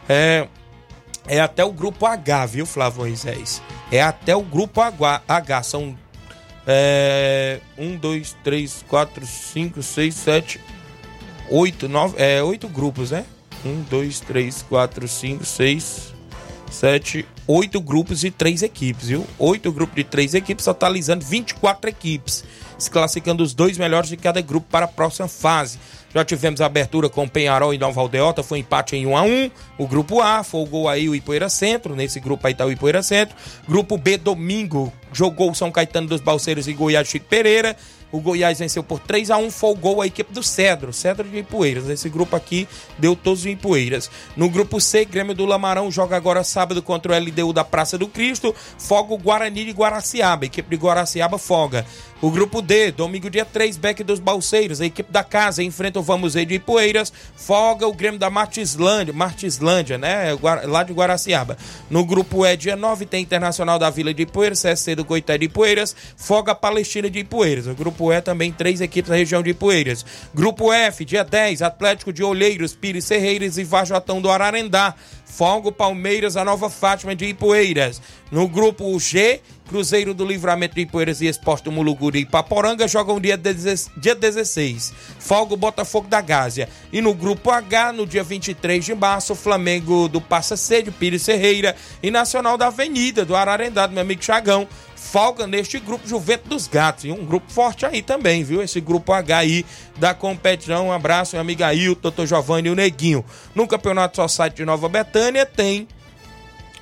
[0.07, 0.47] É,
[1.27, 3.61] é até o grupo H, viu, Flávio Moisés?
[3.91, 5.21] É até o grupo H.
[5.27, 5.63] H.
[5.63, 5.97] São
[6.67, 10.59] é, um, dois, três, quatro, cinco, seis, sete,
[11.49, 13.25] oito, nove, é, oito grupos, né?
[13.63, 16.13] Um, dois, três, quatro, cinco, seis,
[16.75, 19.25] sete, oito grupos e três equipes, viu?
[19.39, 22.43] Oito grupos de três equipes, totalizando 24 equipes,
[22.77, 25.79] se classificando os dois melhores de cada grupo para a próxima fase.
[26.13, 29.51] Já tivemos a abertura com Penharol e Nova Aldeota, foi empate em 1 a 1
[29.77, 33.35] O grupo A, folgou aí o Ipoeira Centro, nesse grupo aí tá o Ipoeira Centro.
[33.67, 37.75] Grupo B, domingo, jogou o São Caetano dos Balseiros e Goiás Chico Pereira.
[38.15, 41.89] O Goiás venceu por 3 a 1 folgou a equipe do Cedro, Cedro de Ipueiras.
[41.89, 42.65] Esse grupo aqui
[42.97, 44.09] deu todos de Ipueiras.
[44.37, 48.07] No grupo C, Grêmio do Lamarão joga agora sábado contra o LDU da Praça do
[48.07, 48.55] Cristo.
[48.77, 50.45] Foga o Guarani de Guaraciaba.
[50.45, 51.85] A equipe de Guaraciaba folga.
[52.21, 54.79] O grupo D, domingo dia 3, Beck dos Balseiros.
[54.81, 57.11] A equipe da casa enfrenta o Vamos Ver de Ipueiras.
[57.35, 60.33] Folga o Grêmio da Martislândia, Martislândia, né?
[60.37, 61.57] Gua- Lá de Guaraciaba.
[61.89, 65.45] No grupo E, dia 9, tem Internacional da Vila de Ipueiras, CSC do Coité de
[65.45, 65.93] Ipueiras.
[66.15, 67.67] Folga Palestina de Ipueiras.
[67.67, 70.03] O grupo E também três equipes da região de Ipueiras.
[70.33, 74.95] Grupo F, dia 10, Atlético de Olheiros, Pires Serreiros e Vajotão do Ararendá.
[75.35, 78.01] Folga o Palmeiras, a Nova Fátima de Ipueiras.
[78.31, 83.35] No grupo G, Cruzeiro do Livramento de Ipueiras e Esporte Muluguri e Ipaporanga jogam dia,
[83.35, 84.93] 16 dia 16.
[85.19, 86.69] Folga o Botafogo da Gásia.
[86.89, 91.75] E no grupo H, no dia 23 de março, Flamengo do Passa Sede, Pires Serreira
[92.01, 94.65] e Nacional da Avenida do Ararendá, do meu amigo Chagão.
[95.05, 97.05] Folga neste grupo Juventus dos Gatos.
[97.05, 98.61] E um grupo forte aí também, viu?
[98.61, 99.65] Esse grupo H aí
[99.97, 100.87] da competição.
[100.87, 103.23] Um abraço, meu amigo Ailton, Doutor Giovanni e o Neguinho.
[103.53, 105.87] No Campeonato Society de Nova Betânia tem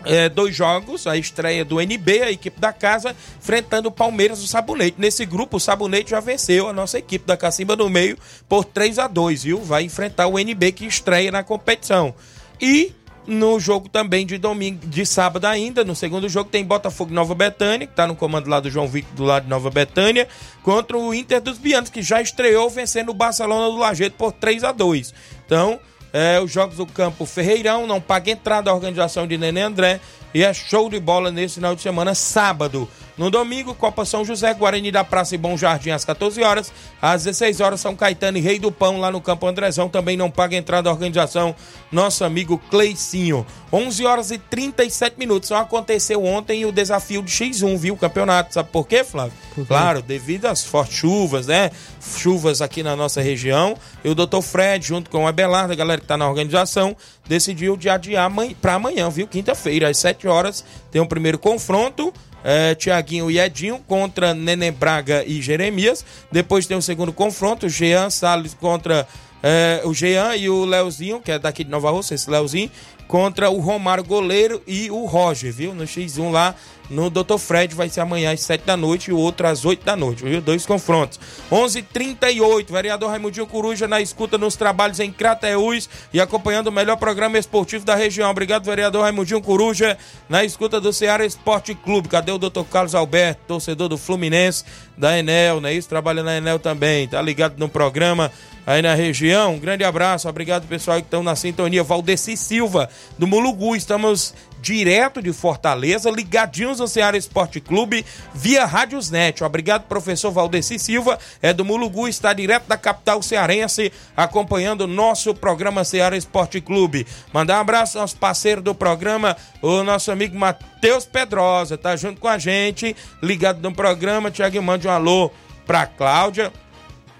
[0.05, 4.47] é, dois jogos, a estreia do NB, a equipe da casa, enfrentando o Palmeiras do
[4.47, 4.95] Sabonete.
[4.97, 8.99] Nesse grupo, o Sabonete já venceu a nossa equipe da Cacimba do Meio por 3
[8.99, 9.61] a 2 viu?
[9.61, 12.13] Vai enfrentar o NB que estreia na competição.
[12.59, 12.93] E
[13.25, 17.87] no jogo também de domingo, de sábado ainda, no segundo jogo, tem Botafogo Nova Betânia,
[17.87, 20.27] que tá no comando lá do João Victor, do lado de Nova Betânia,
[20.61, 24.63] contra o Inter dos Bianos, que já estreou vencendo o Barcelona do Lajeito por 3
[24.63, 25.13] a 2
[25.45, 25.79] Então,
[26.11, 29.99] é, os jogos do campo Ferreirão, não paga entrada a organização de Nenê André.
[30.33, 32.89] E é show de bola nesse final de semana, sábado.
[33.17, 36.73] No domingo, Copa São José, Guarani da Praça e Bom Jardim às 14 horas.
[37.01, 39.87] Às 16 horas, São Caetano e Rei do Pão lá no Campo Andrezão.
[39.87, 41.55] Também não paga entrada a organização,
[41.91, 43.45] nosso amigo Cleicinho.
[43.71, 45.49] 11 horas e 37 minutos.
[45.49, 47.93] Só aconteceu ontem o desafio de X1, viu?
[47.93, 48.53] O campeonato.
[48.53, 49.33] Sabe por quê, Flávio?
[49.53, 49.67] Por quê?
[49.67, 51.69] Claro, devido às fortes chuvas, né?
[52.01, 53.75] Chuvas aqui na nossa região.
[54.03, 54.41] E o Dr.
[54.41, 56.95] Fred, junto com o Abelardo, a galera que tá na organização,
[57.27, 59.27] decidiu de adiar para amanhã, viu?
[59.27, 62.11] Quinta-feira, às 7 horas, tem o primeiro confronto.
[62.43, 66.05] É, Tiaguinho e Edinho contra Nenê Braga e Jeremias.
[66.31, 69.07] Depois tem o segundo confronto, Jean Salles contra
[69.43, 72.71] é, o Jean e o Leozinho, que é daqui de Nova Rússia, esse Leozinho,
[73.07, 75.75] contra o Romário Goleiro e o Roger, viu?
[75.75, 76.55] No X1 lá
[76.89, 77.37] no Dr.
[77.37, 80.23] Fred vai ser amanhã às 7 da noite e o outro às 8 da noite,
[80.23, 80.41] viu?
[80.41, 81.19] Dois confrontos.
[81.51, 82.71] 11:38.
[82.71, 87.85] Vereador Raimundinho Coruja na escuta nos trabalhos em Crateús e acompanhando o melhor programa esportivo
[87.85, 88.29] da região.
[88.29, 89.97] Obrigado, vereador Raimundinho Coruja,
[90.29, 92.09] na escuta do Ceará Esporte Clube.
[92.09, 92.63] Cadê o Dr.
[92.71, 94.63] Carlos Alberto, torcedor do Fluminense,
[94.97, 95.73] da Enel, né?
[95.73, 98.31] Isso trabalha na Enel também, tá ligado no programa
[98.65, 99.55] aí na região.
[99.55, 101.83] Um grande abraço, obrigado pessoal que estão na sintonia.
[101.83, 109.43] Valdeci Silva, do Mulugu, estamos direto de Fortaleza, ligadinhos no Ceará Esporte Clube, via Rádiosnet.
[109.43, 115.35] Obrigado, professor Valdeci Silva, é do Mulugu, está direto da capital cearense, acompanhando o nosso
[115.35, 117.05] programa Ceará Esporte Clube.
[117.33, 122.29] Mandar um abraço aos parceiros do programa, o nosso amigo Matheus Pedrosa, tá junto com
[122.29, 124.31] a gente, ligado no programa.
[124.31, 125.29] Tiago, mande um alô
[125.65, 126.53] pra Cláudia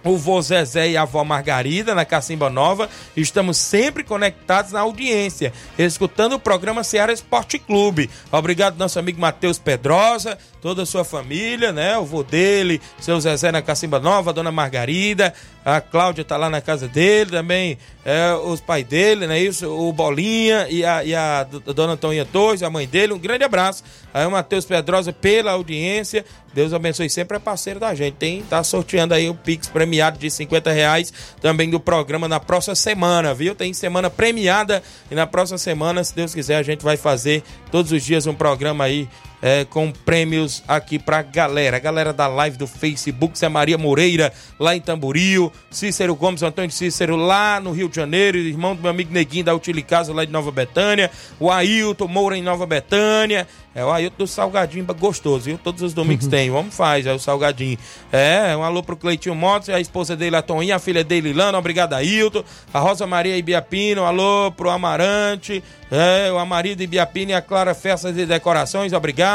[0.04, 2.89] o vô Zezé e a avó Margarida, na Cacimba Nova.
[3.16, 8.10] Estamos sempre conectados na audiência, escutando o programa Ceará Esporte Clube.
[8.32, 11.97] Obrigado, nosso amigo Matheus Pedrosa, toda a sua família, né?
[11.97, 15.34] O vô dele, seu Zezé na Cacimba Nova, a dona Margarida,
[15.66, 19.38] a Cláudia tá lá na casa dele também, é, os pais dele, né?
[19.38, 23.11] Isso, o Bolinha e a, e a dona Toninha Torres, a mãe dele.
[23.11, 23.84] Um grande abraço.
[24.14, 26.24] Aí o Matheus Pedrosa pela audiência.
[26.53, 28.14] Deus abençoe sempre, é parceiro da gente.
[28.14, 31.11] Tem, tá sorteando aí o Pix premiado de 50 reais
[31.41, 33.53] também do programa na próxima semana, viu?
[33.53, 37.91] Tem semana premiada e na próxima semana, se Deus quiser, a gente vai fazer todos
[37.91, 39.09] os dias um programa aí
[39.44, 41.76] é, com prêmios aqui pra galera.
[41.76, 46.72] A galera da live do Facebook, Zé Maria Moreira, lá em Tamboril, Cícero Gomes, Antônio
[46.72, 50.32] Cícero, lá no Rio de Janeiro, irmão do meu amigo Neguinho da Utilicasa, lá de
[50.32, 55.58] Nova Betânia, o Ailton Moura em Nova Betânia, é o Ailton do Salgadinho, gostoso, viu?
[55.58, 57.78] Todos os domingos tem, vamos faz, é o Salgadinho.
[58.14, 61.58] É, um alô pro Cleitinho Motos, a esposa dele, a Toninha, a filha dele, Lana,
[61.58, 67.34] obrigado Ailton, a Rosa Maria Ibiapino, um alô pro Amarante, é, o Amarido Ibiapino e
[67.34, 69.32] a Clara Festas e Decorações, obrigado.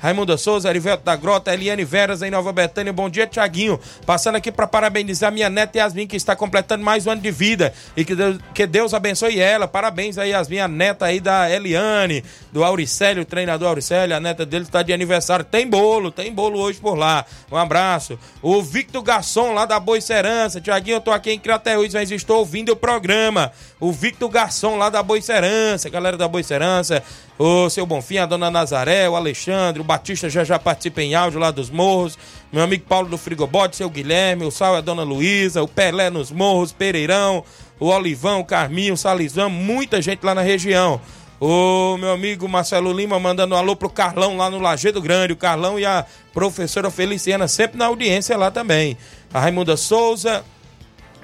[0.00, 2.92] Raimundo Souza, Arivelto da Grota, Eliane Veras em Nova Betânia.
[2.92, 3.78] Bom dia, Tiaguinho.
[4.06, 7.72] Passando aqui para parabenizar minha neta Yasmin, que está completando mais um ano de vida.
[7.96, 9.68] E que Deus, que Deus abençoe ela.
[9.68, 14.16] Parabéns aí, Yasmin, a neta aí da Eliane, do Auricélio, treinador Auricélio.
[14.16, 15.44] A neta dele está de aniversário.
[15.44, 17.26] Tem bolo, tem bolo hoje por lá.
[17.52, 18.18] Um abraço.
[18.40, 20.60] O Victor Garçom, lá da Boicerança.
[20.60, 23.52] Tiaguinho, eu tô aqui em Crateús, mas estou ouvindo o programa.
[23.78, 27.02] O Victor Garçom, lá da Boicerança galera da Boicerança,
[27.38, 29.39] o seu Bonfim, a dona Nazaré, o Alexandre,
[29.78, 32.18] o Batista já já participa em áudio lá dos morros,
[32.52, 36.10] meu amigo Paulo do Frigobote, seu Guilherme, o Sal é a dona Luísa, o Pelé
[36.10, 37.44] nos morros, Pereirão,
[37.78, 41.00] o Olivão, o Carminho, o Salizão, muita gente lá na região.
[41.40, 45.32] O meu amigo Marcelo Lima mandando um alô pro Carlão lá no Lajeado Grande.
[45.32, 48.94] O Carlão e a professora Feliciana sempre na audiência lá também.
[49.32, 50.44] A Raimunda Souza,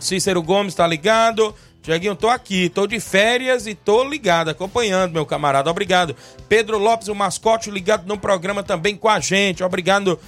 [0.01, 1.55] Cícero Gomes tá ligado.
[1.87, 5.71] Tiaguinho, tô aqui, tô de férias e tô ligado, acompanhando, meu camarada.
[5.71, 6.17] Obrigado.
[6.49, 9.63] Pedro Lopes, o mascote, ligado no programa também com a gente.
[9.63, 10.19] Obrigado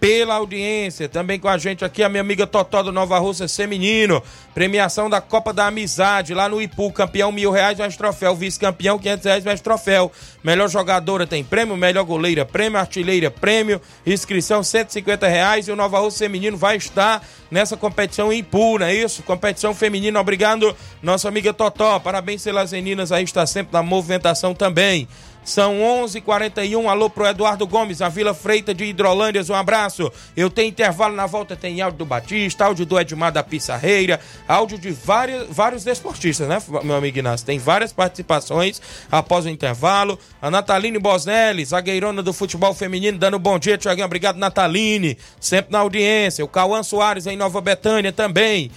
[0.00, 1.08] pela audiência.
[1.08, 4.22] Também com a gente aqui a minha amiga Totó do Nova Rússia Feminino.
[4.54, 6.90] Premiação da Copa da Amizade lá no Ipu.
[6.90, 8.34] Campeão mil reais mais troféu.
[8.34, 10.10] Vice-campeão quinhentos reais mais troféu.
[10.42, 11.76] Melhor jogadora tem prêmio.
[11.76, 12.80] Melhor goleira prêmio.
[12.80, 13.80] Artilheira prêmio.
[14.06, 15.68] Inscrição cento e reais.
[15.68, 19.22] E o Nova Rússia Feminino vai estar nessa competição em Ipu, não é isso?
[19.24, 20.20] Competição feminina.
[20.20, 21.98] Obrigado, nossa amiga Totó.
[21.98, 23.24] Parabéns pelas meninas aí.
[23.24, 25.08] Está sempre na movimentação também.
[25.44, 26.16] São 11:41.
[26.16, 29.42] h 41 Alô pro Eduardo Gomes, a Vila Freita de Hidrolândia.
[29.48, 30.12] Um abraço.
[30.36, 31.56] Eu tenho intervalo na volta.
[31.56, 36.62] Tem áudio do Batista, áudio do Edmar da Pissarreira, áudio de vários, vários desportistas, né,
[36.84, 37.46] meu amigo Inácio?
[37.46, 38.80] Tem várias participações
[39.10, 40.18] após o intervalo.
[40.40, 44.06] A Nataline Bosnelli, zagueirona do futebol feminino, dando bom dia, Tiaguinho.
[44.06, 45.16] Obrigado, Nataline.
[45.40, 46.44] Sempre na audiência.
[46.44, 48.70] O Cauã Soares em Nova Betânia também.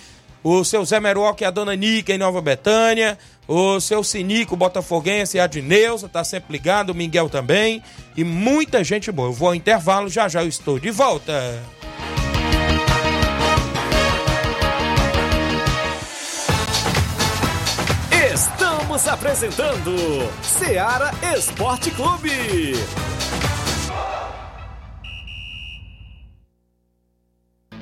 [0.43, 3.17] O seu Zé Meruoc e a dona Nica em Nova Betânia
[3.47, 7.83] o seu Sinico Botafoguense, a Adneuza, tá sempre ligado, o Miguel também,
[8.15, 9.29] e muita gente boa.
[9.29, 11.33] Eu vou ao intervalo, já já eu estou de volta.
[18.33, 19.95] Estamos apresentando
[20.41, 22.73] Seara Esporte Clube.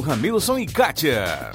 [0.00, 1.52] Ramilson e Kátia.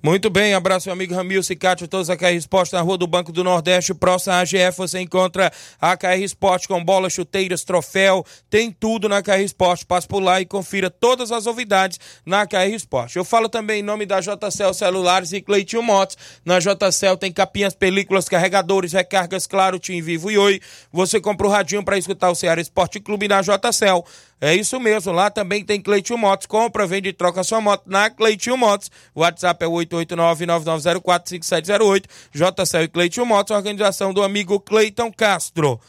[0.00, 3.32] Muito bem, abraço meu amigo Ramil Cicatio, todos a KR Esporte na Rua do Banco
[3.32, 8.70] do Nordeste, próximo à AGF, você encontra a KR Esporte com bolas, chuteiras, troféu, tem
[8.70, 13.16] tudo na KR Esporte, passe por lá e confira todas as novidades na KR Esporte.
[13.16, 17.74] Eu falo também em nome da JCL Celulares e Cleitinho Motos, na JCL tem capinhas,
[17.74, 20.60] películas, carregadores, recargas, claro, Tim Vivo e Oi,
[20.92, 24.04] você compra o radinho para escutar o Ceará Esporte Clube na JCL.
[24.40, 26.46] É isso mesmo, lá também tem Cleitinho Motos.
[26.46, 28.88] Compra, vende e troca sua moto na Cleitinho Motos.
[29.14, 32.04] O WhatsApp é 889-9904-5708.
[32.32, 35.80] JCL e Cleitinho Motos, organização do amigo Cleiton Castro.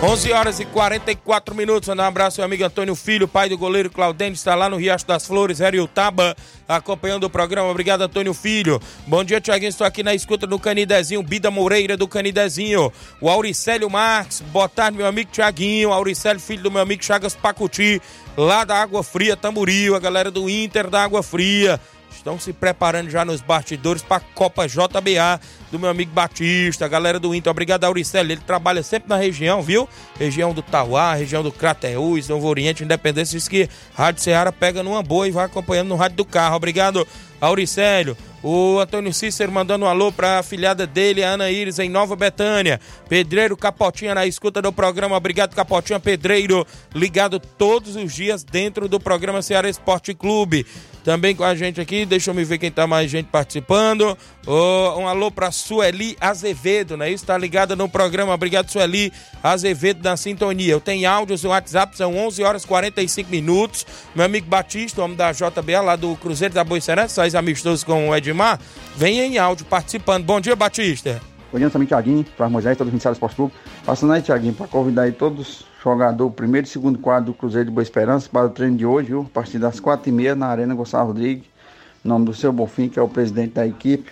[0.00, 1.88] 11 horas e 44 minutos.
[1.88, 5.04] Mandar um abraço ao amigo Antônio Filho, pai do goleiro Claudênio, está lá no Riacho
[5.04, 5.58] das Flores,
[5.92, 6.36] Taba,
[6.68, 7.68] acompanhando o programa.
[7.68, 8.80] Obrigado, Antônio Filho.
[9.08, 9.70] Bom dia, Tiaguinho.
[9.70, 12.92] Estou aqui na escuta do Canidezinho, Bida Moreira do Canidezinho.
[13.20, 15.92] O Auricélio Marques, boa tarde, meu amigo Tiaguinho.
[15.92, 18.00] Auricélio, filho do meu amigo Chagas Pacuti,
[18.36, 19.96] lá da Água Fria, Tamboril.
[19.96, 21.80] A galera do Inter da Água Fria
[22.18, 25.40] estão se preparando já nos bastidores para a Copa JBA
[25.70, 27.50] do meu amigo Batista, galera do Inter.
[27.50, 28.32] Obrigado, Auricelli.
[28.32, 29.88] Ele trabalha sempre na região, viu?
[30.18, 33.38] Região do Tauá, região do Crateús, Novo Oriente, Independência.
[33.38, 36.56] Diz que Rádio Ceará pega numa boa e vai acompanhando no rádio do carro.
[36.56, 37.06] Obrigado,
[37.40, 38.16] Auricélio.
[38.42, 42.80] O Antônio Cícero mandando um alô para a filhada dele, Ana Iris, em Nova Betânia.
[43.08, 45.16] Pedreiro Capotinha na escuta do programa.
[45.16, 46.64] Obrigado, Capotinha Pedreiro,
[46.94, 50.64] ligado todos os dias dentro do programa Ceará Esporte Clube.
[51.08, 54.14] Também com a gente aqui, deixa eu me ver quem tá mais gente participando.
[54.46, 57.10] Oh, um alô para Sueli Azevedo, né?
[57.10, 58.34] Isso tá ligada no programa.
[58.34, 59.10] Obrigado, Sueli
[59.42, 60.70] Azevedo, na sintonia.
[60.70, 63.86] Eu tenho áudios no WhatsApp, são 11 horas e 45 minutos.
[64.14, 68.14] Meu amigo Batista, homem da JBA, lá do Cruzeiro da Boicerança, sai amistosos com o
[68.14, 68.60] Edmar,
[68.94, 70.26] vem em áudio participando.
[70.26, 71.22] Bom dia, Batista.
[71.50, 73.54] Bom dia, também, Tiaguinho, para Moisés, todo o Ministério Esporte Clube.
[73.82, 77.68] Passando aí, Tiaguinho, para convidar aí todos os jogadores, primeiro e segundo quadro do Cruzeiro
[77.68, 79.22] de Boa Esperança, para o treino de hoje, viu?
[79.22, 81.44] A partir das quatro e meia, na Arena Gonçalo Rodrigues,
[82.04, 84.10] em nome do seu Bonfim, que é o presidente da equipe.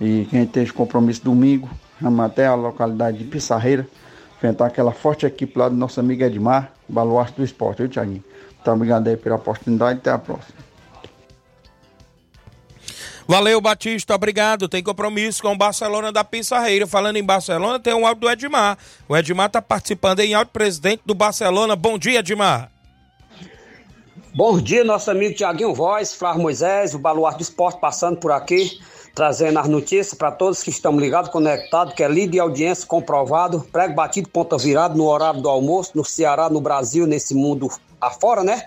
[0.00, 1.68] E quem esteja compromisso domingo,
[2.00, 3.86] vamos até a localidade de Pissarreira,
[4.36, 8.24] enfrentar aquela forte equipe lá do nosso amigo Edmar, baluarte do esporte, viu, Tiaguinho?
[8.60, 10.69] Então, obrigado aí pela oportunidade até a próxima.
[13.30, 14.68] Valeu, Batista, obrigado.
[14.68, 16.84] Tem compromisso com o Barcelona da Pissarreira.
[16.84, 18.76] Falando em Barcelona, tem um áudio do Edmar.
[19.08, 21.76] O Edmar está participando em áudio, presidente do Barcelona.
[21.76, 22.72] Bom dia, Edmar.
[24.34, 28.80] Bom dia, nosso amigo Tiaguinho Voz, Flávio Moisés, o Baluarte do Esporte passando por aqui,
[29.14, 33.64] trazendo as notícias para todos que estão ligados, conectados, que é líder de audiência comprovado,
[33.70, 37.70] prego batido, ponta virado no horário do almoço, no Ceará, no Brasil, nesse mundo
[38.00, 38.66] afora, né?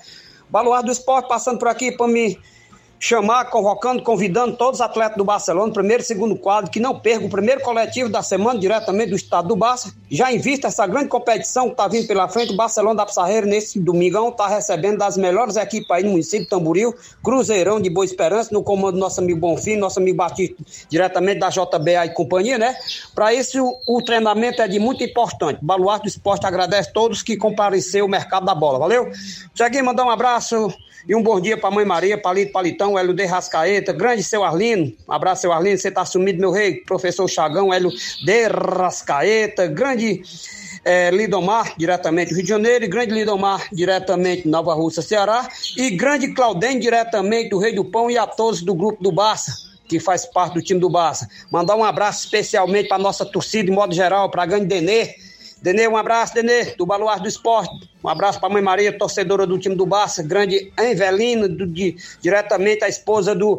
[0.49, 2.39] Baluarte do Esporte passando por aqui para me
[3.03, 7.27] chamar, convocando, convidando todos os atletas do Barcelona, primeiro e segundo quadro, que não percam
[7.27, 9.93] o primeiro coletivo da semana, diretamente do estado do Barça.
[10.09, 13.45] Já em vista essa grande competição que está vindo pela frente, o Barcelona da Pissarreira,
[13.45, 18.51] nesse domingão, está recebendo das melhores equipes aí no município Tamboril, Cruzeirão de Boa Esperança,
[18.53, 20.55] no comando do nosso amigo Bonfim, nosso amigo Batista,
[20.87, 22.73] diretamente da JBA e companhia, né?
[23.13, 25.59] Para isso, o, treinamento é de muito importante.
[25.61, 28.79] O Baluarte do Esporte agradece todos que compareceram o mercado da bola.
[28.79, 29.11] Valeu?
[29.53, 30.73] Cheguei, mandar um abraço
[31.07, 34.93] e um bom dia para Mãe Maria, Palito Palitão, Hélio de Rascaeta, grande seu Arlino,
[35.07, 37.91] abraço seu Arlino, você tá sumido, meu rei, professor Chagão, Hélio
[38.23, 40.21] de Rascaeta, grande
[40.85, 45.47] é, Lidomar, diretamente do Rio de Janeiro, e grande Lidomar, diretamente Nova Rússia, Ceará,
[45.77, 49.73] e grande Claudem, diretamente do Rei do Pão, e a todos do grupo do Barça
[49.85, 51.27] que faz parte do time do Barça.
[51.51, 55.13] Mandar um abraço especialmente para nossa torcida, de modo geral, para a grande Denê,
[55.63, 57.89] Denê, um abraço, Denê, do Baluarte do Esporte.
[58.03, 61.95] Um abraço para a mãe Maria, torcedora do time do Barça, grande Envelina, do, de,
[62.21, 63.57] diretamente a esposa do.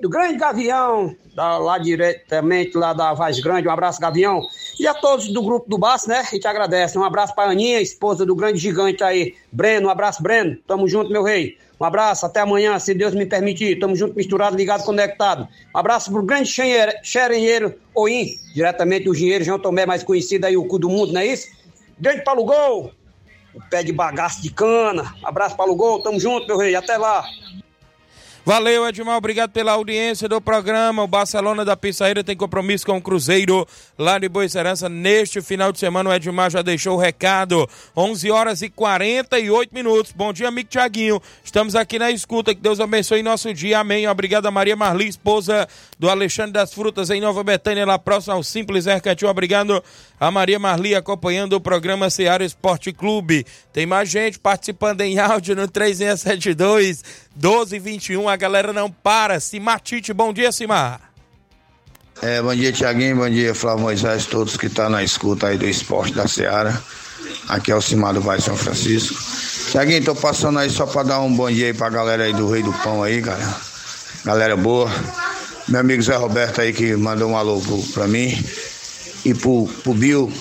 [0.00, 3.66] Do grande Gavião, da, lá diretamente lá da Vaz Grande.
[3.66, 4.40] Um abraço, Gavião.
[4.78, 6.18] E a todos do grupo do Barça, né?
[6.20, 6.96] A gente agradece.
[6.96, 9.34] Um abraço para a Aninha, esposa do grande gigante aí.
[9.50, 10.56] Breno, um abraço, Breno.
[10.66, 11.56] Tamo junto, meu rei.
[11.78, 13.78] Um abraço, até amanhã, se Deus me permitir.
[13.78, 15.46] Tamo junto, misturado, ligado, conectado.
[15.74, 16.50] Um abraço pro grande
[17.02, 21.20] xerenheiro Oim, diretamente do Engenheiro João Tomé, mais conhecido aí, o cu do mundo, não
[21.20, 21.48] é isso?
[21.98, 22.92] Grande Paulo Gol!
[23.56, 25.14] o pé de bagaço de cana.
[25.24, 27.24] Abraço para o gol, tamo junto, meu rei, até lá.
[28.46, 29.16] Valeu, Edmar.
[29.16, 31.02] Obrigado pela audiência do programa.
[31.02, 33.66] O Barcelona da Pissaíra tem compromisso com o Cruzeiro
[33.98, 36.10] lá de Boa Serança neste final de semana.
[36.10, 37.68] O Edmar já deixou o recado.
[37.96, 40.12] 11 horas e 48 minutos.
[40.12, 41.20] Bom dia, amigo Tiaguinho.
[41.42, 42.54] Estamos aqui na escuta.
[42.54, 43.80] Que Deus abençoe nosso dia.
[43.80, 44.06] Amém.
[44.06, 45.66] Obrigado a Maria Marli, esposa
[45.98, 49.28] do Alexandre das Frutas em Nova Betânia, lá próximo ao Simples Ercatinho.
[49.28, 49.82] Obrigado
[50.20, 53.44] a Maria Marli acompanhando o programa Seara Esporte Clube.
[53.72, 58.28] Tem mais gente participando em áudio no 3672 1221.
[58.28, 59.38] A galera não para.
[59.38, 61.00] Simatite, bom dia, Simar.
[62.22, 63.16] É, bom dia, Tiaguinho.
[63.16, 66.82] Bom dia, Flávio Moisés, todos que estão tá na escuta aí do esporte da Seara.
[67.48, 69.14] Aqui é o Simar do Vale São Francisco.
[69.70, 72.50] Tiaguinho, tô passando aí só para dar um bom dia aí pra galera aí do
[72.50, 73.54] Rei do Pão aí, cara.
[74.24, 74.90] Galera boa.
[75.68, 78.32] Meu amigo Zé Roberto aí que mandou um alô pro, pra mim.
[79.24, 80.32] E pro, pro Bill,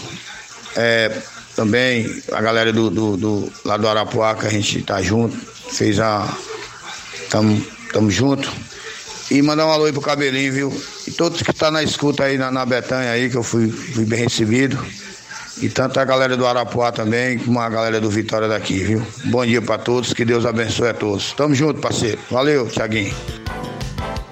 [0.76, 1.12] é,
[1.56, 6.00] também a galera do, do, do, lá do Arapuá, que a gente tá junto, fez
[6.00, 6.28] a.
[7.36, 7.62] Tamo,
[7.92, 8.50] tamo junto.
[9.30, 10.82] E mandar um alô aí pro cabelinho, viu?
[11.06, 14.06] E todos que tá na escuta aí na, na Betanha aí, que eu fui, fui
[14.06, 14.80] bem recebido.
[15.62, 19.06] E tanto a galera do Arapuá também, como a galera do Vitória daqui, viu?
[19.26, 21.34] Bom dia para todos, que Deus abençoe a todos.
[21.34, 22.20] Tamo junto, parceiro.
[22.32, 23.14] Valeu, Tiaguinho.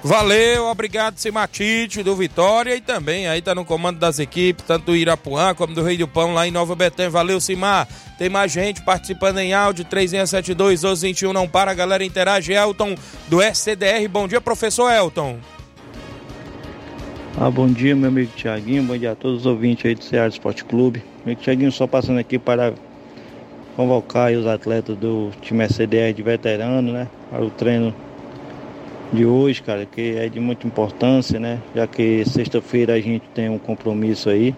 [0.06, 4.96] Valeu, obrigado Simatite do Vitória e também aí tá no comando das equipes, tanto do
[4.96, 7.08] Irapuã como do Rei do Pão lá em Nova Betânia.
[7.08, 7.88] Valeu, Simar.
[8.18, 12.52] Tem mais gente participando em áudio, 3672 1221 não para, a galera interage.
[12.52, 12.94] Elton
[13.28, 14.06] do SCDR.
[14.10, 15.38] Bom dia, professor Elton.
[17.40, 18.82] Ah, bom dia, meu amigo Tiaguinho.
[18.82, 21.02] Bom dia a todos os ouvintes aí do Ceará Esporte Clube.
[21.24, 22.74] Meu amigo Tiaguinho, só passando aqui para
[23.74, 27.08] convocar os atletas do time SCDR de veterano, né?
[27.30, 27.94] Para o treino
[29.12, 31.60] de hoje, cara, que é de muita importância, né?
[31.74, 34.54] Já que sexta-feira a gente tem um compromisso aí,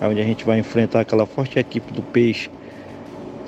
[0.00, 2.50] onde a gente vai enfrentar aquela forte equipe do Peixe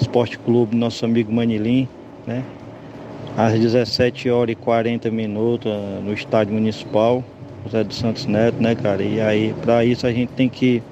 [0.01, 1.89] Esporte Clube, nosso amigo Manilim,
[2.27, 2.43] né?
[3.37, 7.23] Às 17 horas e 40 minutos ah, no estádio municipal,
[7.65, 9.03] José dos Santos Neto, né, cara?
[9.03, 10.83] E aí, para isso a gente tem que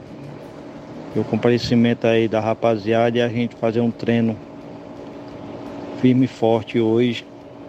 [1.16, 4.36] o comparecimento aí da rapaziada e a gente fazer um treino
[6.00, 7.24] firme e forte hoje,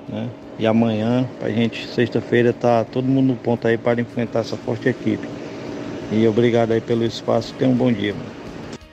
[0.10, 0.30] né?
[0.60, 4.90] E amanhã, a gente, sexta-feira, tá todo mundo no ponto aí para enfrentar essa forte
[4.90, 5.28] equipe.
[6.12, 8.14] E obrigado aí pelo espaço, tenha um bom dia.
[8.14, 8.38] Mano.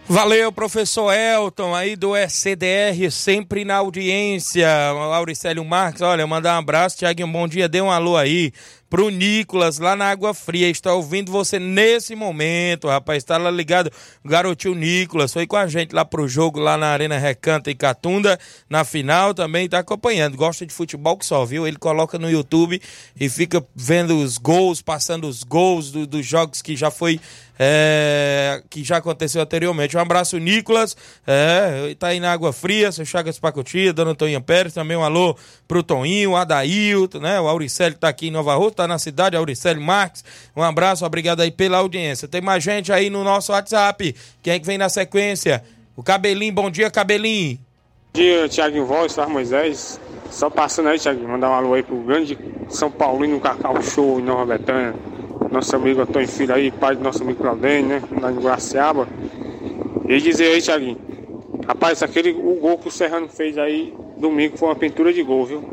[0.07, 4.69] Valeu, professor Elton, aí do SCDR, sempre na audiência.
[4.69, 8.53] Auricélio Marques, olha, mandar um abraço, Tiaguinho, bom dia, dê um alô aí
[8.95, 10.71] pro Nicolas lá na Água Fria.
[10.71, 13.25] Está ouvindo você nesse momento, rapaz.
[13.25, 13.91] Está lá ligado.
[14.25, 18.39] Garotinho Nicolas foi com a gente lá pro jogo lá na Arena Recanto e Catunda.
[18.71, 20.37] Na final também está acompanhando.
[20.37, 21.67] Gosta de futebol que só, viu?
[21.67, 22.81] Ele coloca no YouTube
[23.19, 27.21] e fica vendo os gols, passando os gols do, dos jogos que já foi.
[27.57, 29.97] É, que já aconteceu anteriormente.
[29.97, 30.97] Um abraço, Nicolas.
[31.25, 34.75] É, tá aí na Água Fria, seu Chagas Pacotia, Dona Toninha Pérez.
[34.75, 35.37] Também um alô
[35.69, 37.41] pro Toninho, Adailton, né?
[37.41, 40.25] O Auricélio tá aqui em Nova Rússia tá na cidade, Auricélio Marques.
[40.57, 42.29] Um abraço, obrigado aí pela audiência.
[42.29, 44.15] Tem mais gente aí no nosso WhatsApp.
[44.43, 45.65] Quem é que vem na sequência?
[45.97, 47.59] O Cabelinho, bom dia, Cabelinho.
[48.15, 50.01] Bom dia, Tiago Voz, Sar Moisés.
[50.31, 54.23] Só passando aí, Tiago, mandar um alô aí pro grande São Paulino Cacau Show em
[54.23, 54.95] Nova Betânia.
[55.51, 58.03] Nosso amigo Antônio Filho aí, pai do nosso amigo Claudênio, né?
[58.21, 59.09] Lá em Guaraciaba.
[60.09, 60.99] E dizer aí, Tiaguinho,
[61.67, 65.45] rapaz, aquele o gol que o Serrano fez aí domingo foi uma pintura de gol,
[65.45, 65.65] viu?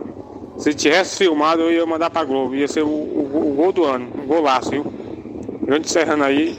[0.57, 2.55] Se tivesse filmado, eu ia mandar pra Globo.
[2.55, 4.85] Ia ser o, o, o gol do ano, um golaço, viu?
[5.63, 6.57] Grande Serrano aí.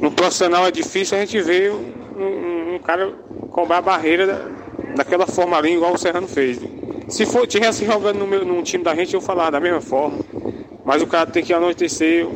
[0.00, 3.12] No profissional é difícil a gente ver um, um, um cara
[3.50, 6.60] cobrar a barreira da, daquela forma ali, igual o Serrano fez.
[7.08, 10.18] Se for, tivesse jogando no meu, num time da gente, eu falar da mesma forma.
[10.84, 12.26] Mas o cara tem que anoitecer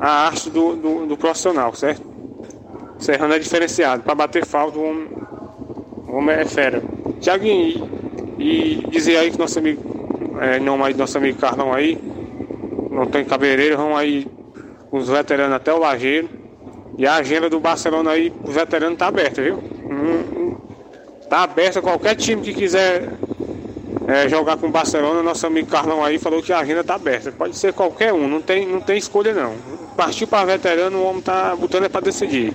[0.00, 2.02] a arte do, do, do profissional, certo?
[2.98, 4.02] Serrano é diferenciado.
[4.02, 5.08] Para bater falta, o homem,
[6.08, 6.82] o homem é fera.
[7.20, 7.88] Tiaguinho,
[8.38, 9.82] e dizer aí que nosso amigo,
[10.40, 11.98] é, não mais nosso amigo Carlão aí,
[12.90, 14.26] não tem cabeleireiro, vão aí
[14.90, 16.28] os veteranos até o Lajeiro.
[16.98, 19.56] E a agenda do Barcelona aí, os veteranos tá aberta, viu?
[19.56, 20.56] Hum, hum,
[21.28, 23.08] tá aberta qualquer time que quiser
[24.06, 27.32] é, jogar com o Barcelona, nosso amigo Carlão aí falou que a agenda tá aberta.
[27.32, 29.54] Pode ser qualquer um, não tem, não tem escolha não.
[29.96, 32.52] Partiu para veterano, o homem tá botando é para decidir.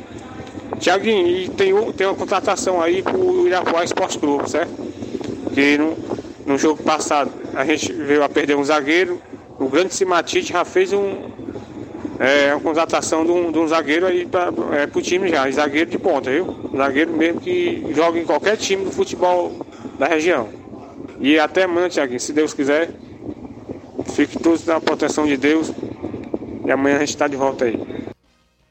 [0.79, 4.71] Tiaguinho, e tem, tem uma contratação aí pro Irapuá Esporte Clube, certo?
[5.57, 5.97] Que no,
[6.45, 9.19] no jogo passado a gente veio a perder um zagueiro,
[9.57, 11.31] o grande Simatite já fez um,
[12.19, 15.89] é, uma contratação de um, de um zagueiro aí para é, o time já, zagueiro
[15.89, 16.69] de ponta, viu?
[16.77, 19.65] Zagueiro mesmo que joga em qualquer time do futebol
[19.97, 20.47] da região.
[21.19, 22.91] E até amanhã, Tiaguinho, se Deus quiser,
[24.13, 25.71] fique todos na proteção de Deus
[26.67, 27.79] e amanhã a gente está de volta aí.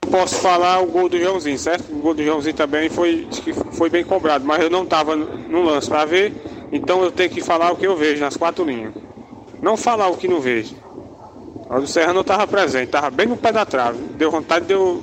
[0.09, 1.93] Posso falar o gol do Joãozinho, certo?
[1.93, 3.27] O gol do Joãozinho também foi,
[3.73, 6.33] foi bem cobrado, mas eu não estava no lance para ver,
[6.77, 8.93] então eu tenho que falar o que eu vejo nas quatro linhas.
[9.61, 10.75] Não falar o que não vejo.
[11.69, 13.99] O Serrano estava presente, estava bem no pé da trave.
[14.17, 15.03] Deu vontade de eu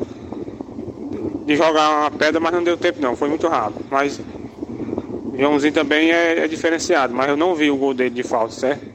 [1.46, 3.86] de jogar uma pedra, mas não deu tempo não, foi muito rápido.
[3.90, 8.24] Mas o Joãozinho também é, é diferenciado, mas eu não vi o gol dele de
[8.24, 8.93] falta, certo?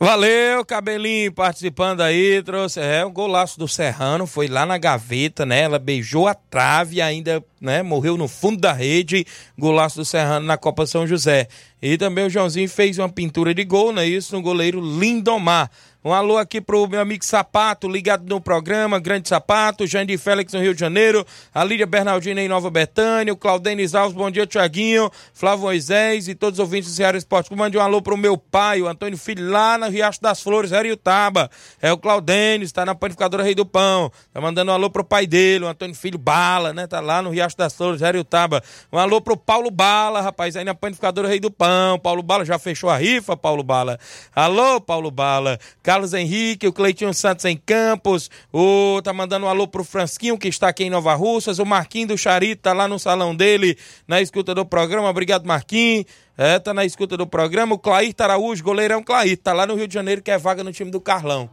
[0.00, 5.62] Valeu, cabelinho, participando aí, trouxe é o golaço do Serrano, foi lá na gaveta, né?
[5.62, 9.26] Ela beijou a trave, ainda, né, morreu no fundo da rede,
[9.58, 11.48] golaço do Serrano na Copa São José.
[11.82, 14.06] E também o Joãozinho fez uma pintura de gol, né?
[14.06, 15.68] Isso no goleiro Lindomar.
[16.04, 20.60] Um alô aqui pro meu amigo Sapato, ligado no programa, Grande Sapato, Jandir Félix no
[20.60, 25.10] Rio de Janeiro, a Lídia Bernardina em Nova Betânia, o Claudenis Alves, bom dia, Tiaguinho,
[25.34, 27.52] Flávio Moisés e todos os ouvintes do Ceará Esporte.
[27.52, 30.70] Mande um alô pro meu pai, o Antônio Filho, lá no Riacho das Flores,
[31.02, 31.50] Taba.
[31.82, 34.12] É o Claudenis, tá na panificadora Rei do Pão.
[34.32, 36.86] Tá mandando um alô pro pai dele, o Antônio Filho Bala, né?
[36.86, 38.62] Tá lá no Riacho das Flores, Taba.
[38.92, 41.98] Um alô pro Paulo Bala, rapaz, aí na panificadora Rei do Pão.
[41.98, 43.98] Paulo Bala já fechou a rifa, Paulo Bala.
[44.32, 45.58] Alô, Paulo Bala.
[45.88, 50.46] Carlos Henrique, o Cleitinho Santos em Campos, o tá mandando um alô pro Fransquinho, que
[50.46, 53.74] está aqui em Nova Russas, o Marquinho do Charito tá lá no salão dele,
[54.06, 56.04] na escuta do programa, obrigado Marquinho,
[56.36, 59.88] é, tá na escuta do programa, o Clair Araújo, goleirão Clair, tá lá no Rio
[59.88, 61.48] de Janeiro, que é vaga no time do Carlão.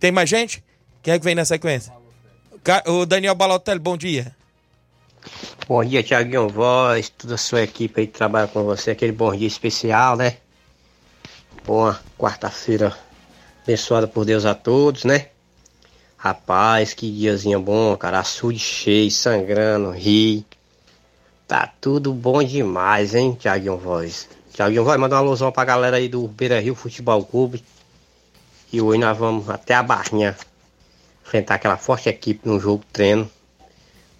[0.00, 0.64] Tem mais gente?
[1.02, 1.92] Quem é que vem na sequência?
[2.86, 4.34] O Daniel Balotelli, bom dia.
[5.68, 9.36] Bom dia, Tiaguinho Voz, toda a sua equipe aí que trabalha com você, aquele bom
[9.36, 10.38] dia especial, né?
[11.66, 12.96] Boa quarta-feira
[13.68, 15.26] abençoada por Deus a todos, né?
[16.16, 18.20] Rapaz, que diazinho bom, cara.
[18.20, 20.46] Açude cheio, sangrando, ri.
[21.46, 24.26] Tá tudo bom demais, hein, Tiaguinho Voz?
[24.54, 27.62] Tiaguinho Voz, manda uma alusão pra galera aí do Beira Rio Futebol Clube.
[28.72, 30.34] E hoje nós vamos até a Barrinha
[31.22, 33.30] enfrentar aquela forte equipe num jogo treino.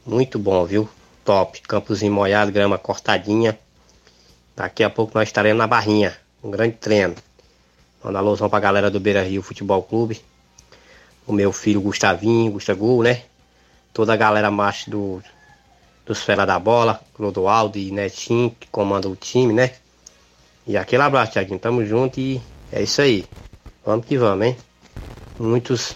[0.05, 0.87] Muito bom, viu?
[1.25, 1.59] Top.
[1.63, 3.59] Campozinho molhado, grama cortadinha.
[4.55, 6.15] Daqui a pouco nós estaremos na Barrinha.
[6.45, 7.15] Um grande treino.
[8.09, 10.19] Manda alusão pra galera do Beira Rio Futebol Clube.
[11.27, 13.25] O meu filho Gustavinho, Gustavo, né?
[13.93, 15.23] Toda a galera macho do,
[16.07, 19.73] dos Fera da Bola, Clodoaldo e Netinho, que comanda o time, né?
[20.67, 21.59] E aquele abraço, Tiaguinho.
[21.59, 22.41] Tamo junto e
[22.73, 23.27] é isso aí.
[23.85, 24.57] Vamos que vamos, hein?
[25.39, 25.95] Muitos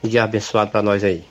[0.00, 1.24] dias abençoados pra nós aí.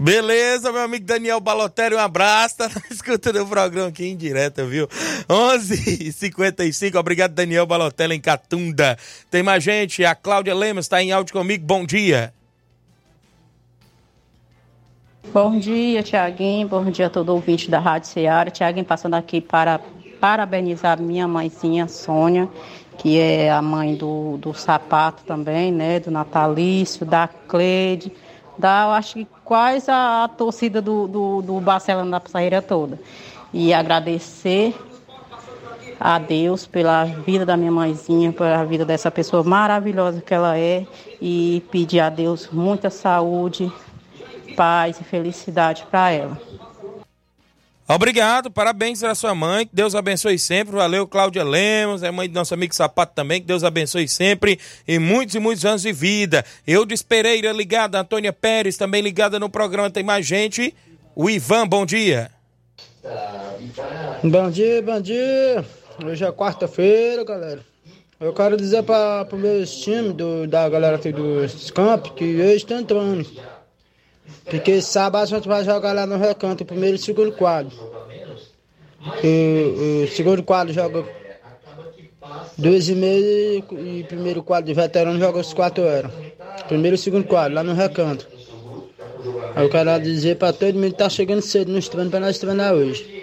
[0.00, 4.86] Beleza, meu amigo Daniel Balotelli, um abraço, tá escutando o programa aqui em direto, viu?
[5.28, 6.96] 11:55.
[6.98, 8.96] obrigado Daniel Balotelli em Catunda.
[9.30, 12.32] Tem mais gente, a Cláudia Lemos está em áudio comigo, bom dia.
[15.32, 18.50] Bom dia, Tiaguinho, bom dia a todo ouvinte da Rádio Ceará.
[18.50, 19.78] Tiaguinho passando aqui para
[20.20, 22.48] parabenizar minha mãezinha, Sônia,
[22.96, 28.10] que é a mãe do, do Sapato também, né, do Natalício, da Cleide,
[28.58, 32.98] da, eu acho que quase a, a torcida do, do, do Barcelona da Passarreira toda.
[33.52, 34.74] E agradecer
[36.00, 40.86] a Deus pela vida da minha mãezinha, pela vida dessa pessoa maravilhosa que ela é
[41.20, 43.72] e pedir a Deus muita saúde,
[44.56, 46.38] paz e felicidade para ela.
[47.90, 50.76] Obrigado, parabéns à sua mãe, que Deus abençoe sempre.
[50.76, 54.98] Valeu, Cláudia Lemos, é mãe do nosso amigo Sapato também, que Deus abençoe sempre e
[54.98, 56.44] muitos e muitos anos de vida.
[56.66, 60.74] Eu de Pereira ligada, Antônia Pérez também ligada no programa, tem mais gente.
[61.16, 62.30] O Ivan, bom dia.
[64.22, 65.64] Bom dia, bom dia.
[66.04, 67.64] Hoje é quarta-feira, galera.
[68.20, 72.56] Eu quero dizer para os meus times do, da galera aqui dos campos que eles
[72.56, 73.26] estão entrando.
[74.44, 77.72] Porque sábado a gente vai jogar lá no recanto, primeiro e segundo quadro.
[79.22, 81.04] E, o segundo quadro joga
[82.56, 86.10] dois e meio e primeiro quadro de veterano joga os quatro horas.
[86.66, 88.26] Primeiro e segundo quadro, lá no recanto.
[89.54, 92.38] Aí eu quero dizer para todo mundo que tá chegando cedo nos treinos para nós
[92.38, 93.17] treinar hoje.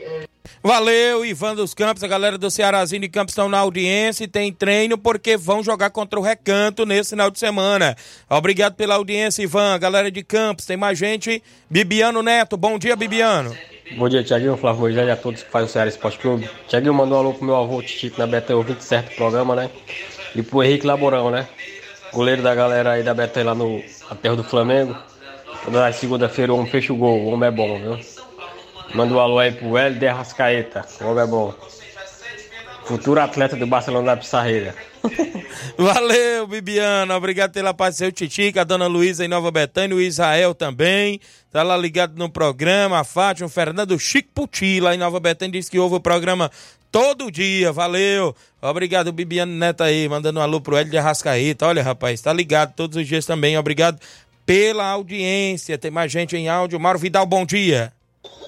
[0.64, 4.52] Valeu, Ivan dos Campos, a galera do Cearazinho de Campos estão na audiência e tem
[4.52, 7.96] treino porque vão jogar contra o Recanto nesse final de semana.
[8.30, 11.42] Obrigado pela audiência, Ivan, galera de Campos, tem mais gente.
[11.70, 13.56] Bibiano Neto, bom dia, Bibiano.
[13.98, 16.50] Bom dia, Tiaguinho, Flávio Moisés e a todos que fazem o Ceará Esporte Clube.
[16.68, 19.70] Tiaguinho mandou um alô pro meu avô Titico na BT, ouvinte certo programa, né?
[20.36, 21.48] E pro Henrique Laborão, né?
[22.12, 24.98] Goleiro da galera aí da BT lá no Aterro do Flamengo.
[25.64, 28.15] Toda segunda-feira o homem fecha o gol, o homem é bom, viu?
[28.96, 30.86] Manda um alô aí pro Hélio de Arrascaeta.
[31.02, 31.54] O homem é bom.
[32.86, 34.74] Futuro atleta do Barcelona da Pissarreira.
[35.78, 37.18] Valeu, Bibiana.
[37.18, 41.20] Obrigado pela paz seu Titica, a dona Luísa em Nova Betânia, o Israel também.
[41.52, 42.98] Tá lá ligado no programa.
[42.98, 46.50] A Fátima, o Fernando Chico Puti, lá em Nova Betânia, diz que ouve o programa
[46.90, 47.74] todo dia.
[47.74, 48.34] Valeu.
[48.62, 51.68] Obrigado, Bibiano Neto aí, mandando um alô pro Hélio de Arrascaeta.
[51.68, 53.58] Olha, rapaz, tá ligado todos os dias também.
[53.58, 54.00] Obrigado
[54.46, 55.78] pela audiência.
[55.78, 56.80] Tem mais gente em áudio.
[56.80, 57.92] Mauro Vidal, bom dia.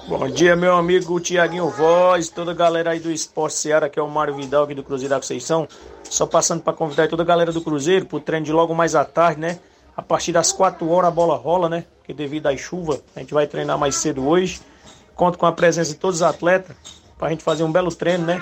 [0.07, 4.01] Bom dia, meu amigo Tiaguinho Voz, toda a galera aí do Esporte Seara, que é
[4.01, 5.67] o Mário Vidal aqui do Cruzeiro da Conceição.
[6.09, 9.03] Só passando para convidar toda a galera do Cruzeiro pro treino de logo mais à
[9.03, 9.59] tarde, né?
[9.97, 11.83] A partir das 4 horas a bola rola, né?
[11.97, 14.61] Porque devido às chuvas, a gente vai treinar mais cedo hoje.
[15.13, 16.73] Conto com a presença de todos os atletas
[17.17, 18.41] pra gente fazer um belo treino, né?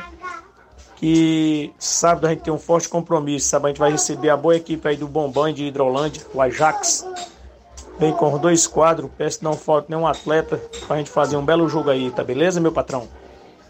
[0.97, 3.65] Que sábado a gente tem um forte compromisso, sabe?
[3.65, 7.03] A gente vai receber a boa equipe aí do Bombão de Hidrolândia, o Ajax.
[7.97, 11.45] Vem com os dois quadros, peço que não falte nenhum atleta pra gente fazer um
[11.45, 13.07] belo jogo aí, tá beleza, meu patrão?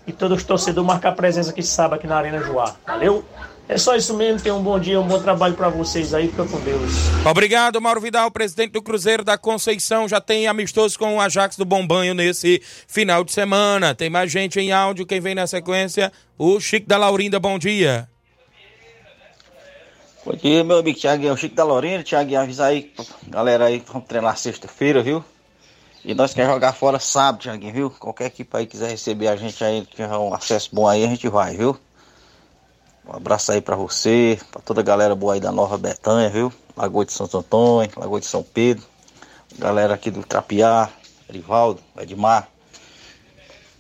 [0.08, 3.24] E todos os torcedores marcar presença aqui sábado aqui na Arena Joá, valeu?
[3.68, 6.46] É só isso mesmo, tenham um bom dia, um bom trabalho pra vocês aí, fica
[6.46, 6.92] com Deus.
[7.26, 10.08] Obrigado, Mauro Vidal, presidente do Cruzeiro da Conceição.
[10.08, 13.96] Já tem amistoso com o Ajax do Bombanho nesse final de semana.
[13.96, 15.06] Tem mais gente em áudio.
[15.08, 16.12] Quem vem na sequência?
[16.38, 18.08] O Chico da Laurinda, bom dia.
[20.26, 22.04] Bom dia, meu amigo Thiago, é o Chico da Lorena.
[22.04, 22.92] Thiago, avisa aí,
[23.28, 25.24] galera aí, vamos treinar sexta-feira, viu?
[26.04, 27.90] E nós queremos jogar fora sábado, Thiaguinho, viu?
[27.92, 31.30] Qualquer equipe aí quiser receber a gente aí, tiver um acesso bom aí, a gente
[31.30, 31.78] vai, viu?
[33.08, 36.52] Um abraço aí pra você, pra toda a galera boa aí da Nova Betânia, viu?
[36.76, 38.84] Lagoa de Santo Antônio, Lagoa de São Pedro,
[39.60, 40.90] galera aqui do Trapiá,
[41.30, 42.50] Erivaldo, Edmar.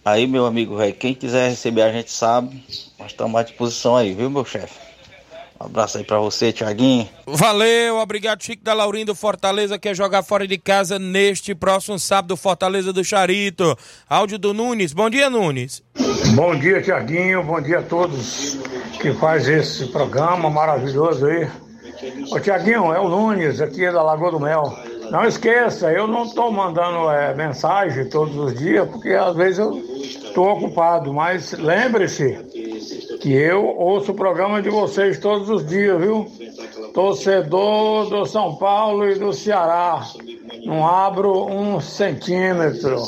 [0.06, 2.64] Aí, meu amigo, velho, quem quiser receber a gente sabe,
[3.00, 4.85] nós estamos à disposição aí, viu, meu chefe?
[5.60, 7.08] Um abraço aí pra você, Thiaguinho.
[7.26, 12.36] Valeu, obrigado, Chico da Laurinda do Fortaleza, quer jogar fora de casa neste próximo sábado,
[12.36, 13.78] Fortaleza do Charito.
[14.10, 14.92] Áudio do Nunes.
[14.92, 15.82] Bom dia, Nunes.
[16.36, 17.44] Bom dia, Tiaguinho.
[17.44, 18.58] Bom dia a todos
[19.00, 21.48] que faz esse programa maravilhoso aí.
[22.32, 24.78] Ô, Tiaguinho, é o Nunes, aqui da Lagoa do Mel.
[25.10, 29.78] Não esqueça, eu não estou mandando é, mensagem todos os dias, porque às vezes eu
[29.78, 32.38] estou ocupado, mas lembre-se
[33.20, 36.26] que eu ouço o programa de vocês todos os dias, viu?
[36.94, 40.02] Torcedor do São Paulo e do Ceará.
[40.66, 43.00] Não abro um centímetro.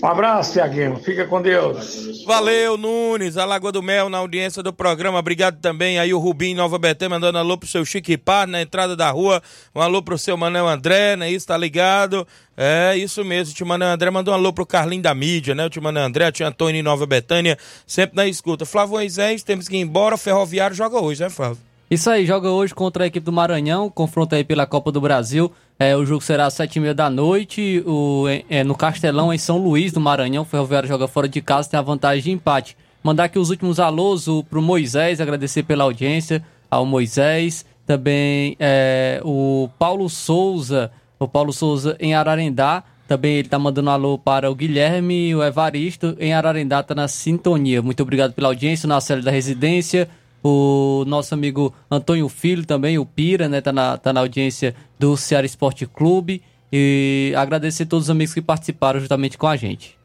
[0.00, 0.96] Um abraço, Tiaguinho.
[0.98, 2.24] Fica com Deus.
[2.24, 5.18] Valeu, Nunes, a Lagoa do Mel na audiência do programa.
[5.18, 8.94] Obrigado também aí o Rubim Nova Betê mandando alô pro seu Chique Par na entrada
[8.94, 9.42] da rua.
[9.74, 11.28] Um alô pro seu Manel André, né?
[11.28, 12.24] Isso, tá ligado?
[12.56, 13.52] É, isso mesmo.
[13.52, 15.66] O tio Manel André mandou um alô pro Carlinho da mídia, né?
[15.66, 18.64] O tio Manel André, o tio Antônio Nova Betânia, sempre na escuta.
[18.64, 20.14] Flávio Moisés, temos que ir embora.
[20.14, 21.58] O Ferroviário joga hoje, né, Flávio?
[21.90, 25.52] Isso aí, joga hoje contra a equipe do Maranhão, confronto aí pela Copa do Brasil.
[25.78, 29.38] É, o jogo será às sete e meia da noite, o, é, no Castelão, em
[29.38, 30.44] São Luís, do Maranhão.
[30.44, 32.76] O Ferroviário joga fora de casa, tem a vantagem de empate.
[33.02, 37.66] Mandar aqui os últimos alôs pro Moisés, agradecer pela audiência ao Moisés.
[37.86, 42.82] Também é, o Paulo Souza, o Paulo Souza em Ararendá.
[43.06, 47.82] Também ele tá mandando alô para o Guilherme o Evaristo em Ararendá, tá na sintonia.
[47.82, 50.08] Muito obrigado pela audiência, na série da residência
[50.44, 55.16] o nosso amigo Antônio Filho também, o Pira, né, tá na, tá na audiência do
[55.16, 56.42] Ceará Esporte Clube.
[56.70, 59.96] E agradecer a todos os amigos que participaram juntamente com a gente.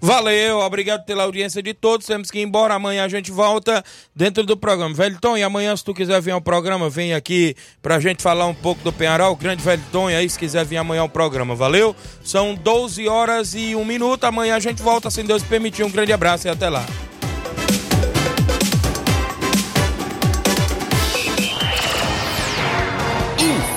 [0.00, 2.06] Valeu, obrigado pela audiência de todos.
[2.06, 2.74] Temos que ir embora.
[2.74, 3.82] Amanhã a gente volta
[4.14, 4.94] dentro do programa.
[4.94, 8.54] Velton, e amanhã, se tu quiser vir ao programa, vem aqui pra gente falar um
[8.54, 9.34] pouco do Penharol.
[9.34, 11.54] Grande Velton, aí, se quiser vir amanhã ao programa.
[11.54, 11.96] Valeu?
[12.22, 14.24] São 12 horas e 1 minuto.
[14.24, 15.84] Amanhã a gente volta, se Deus permitir.
[15.84, 16.84] Um grande abraço e até lá.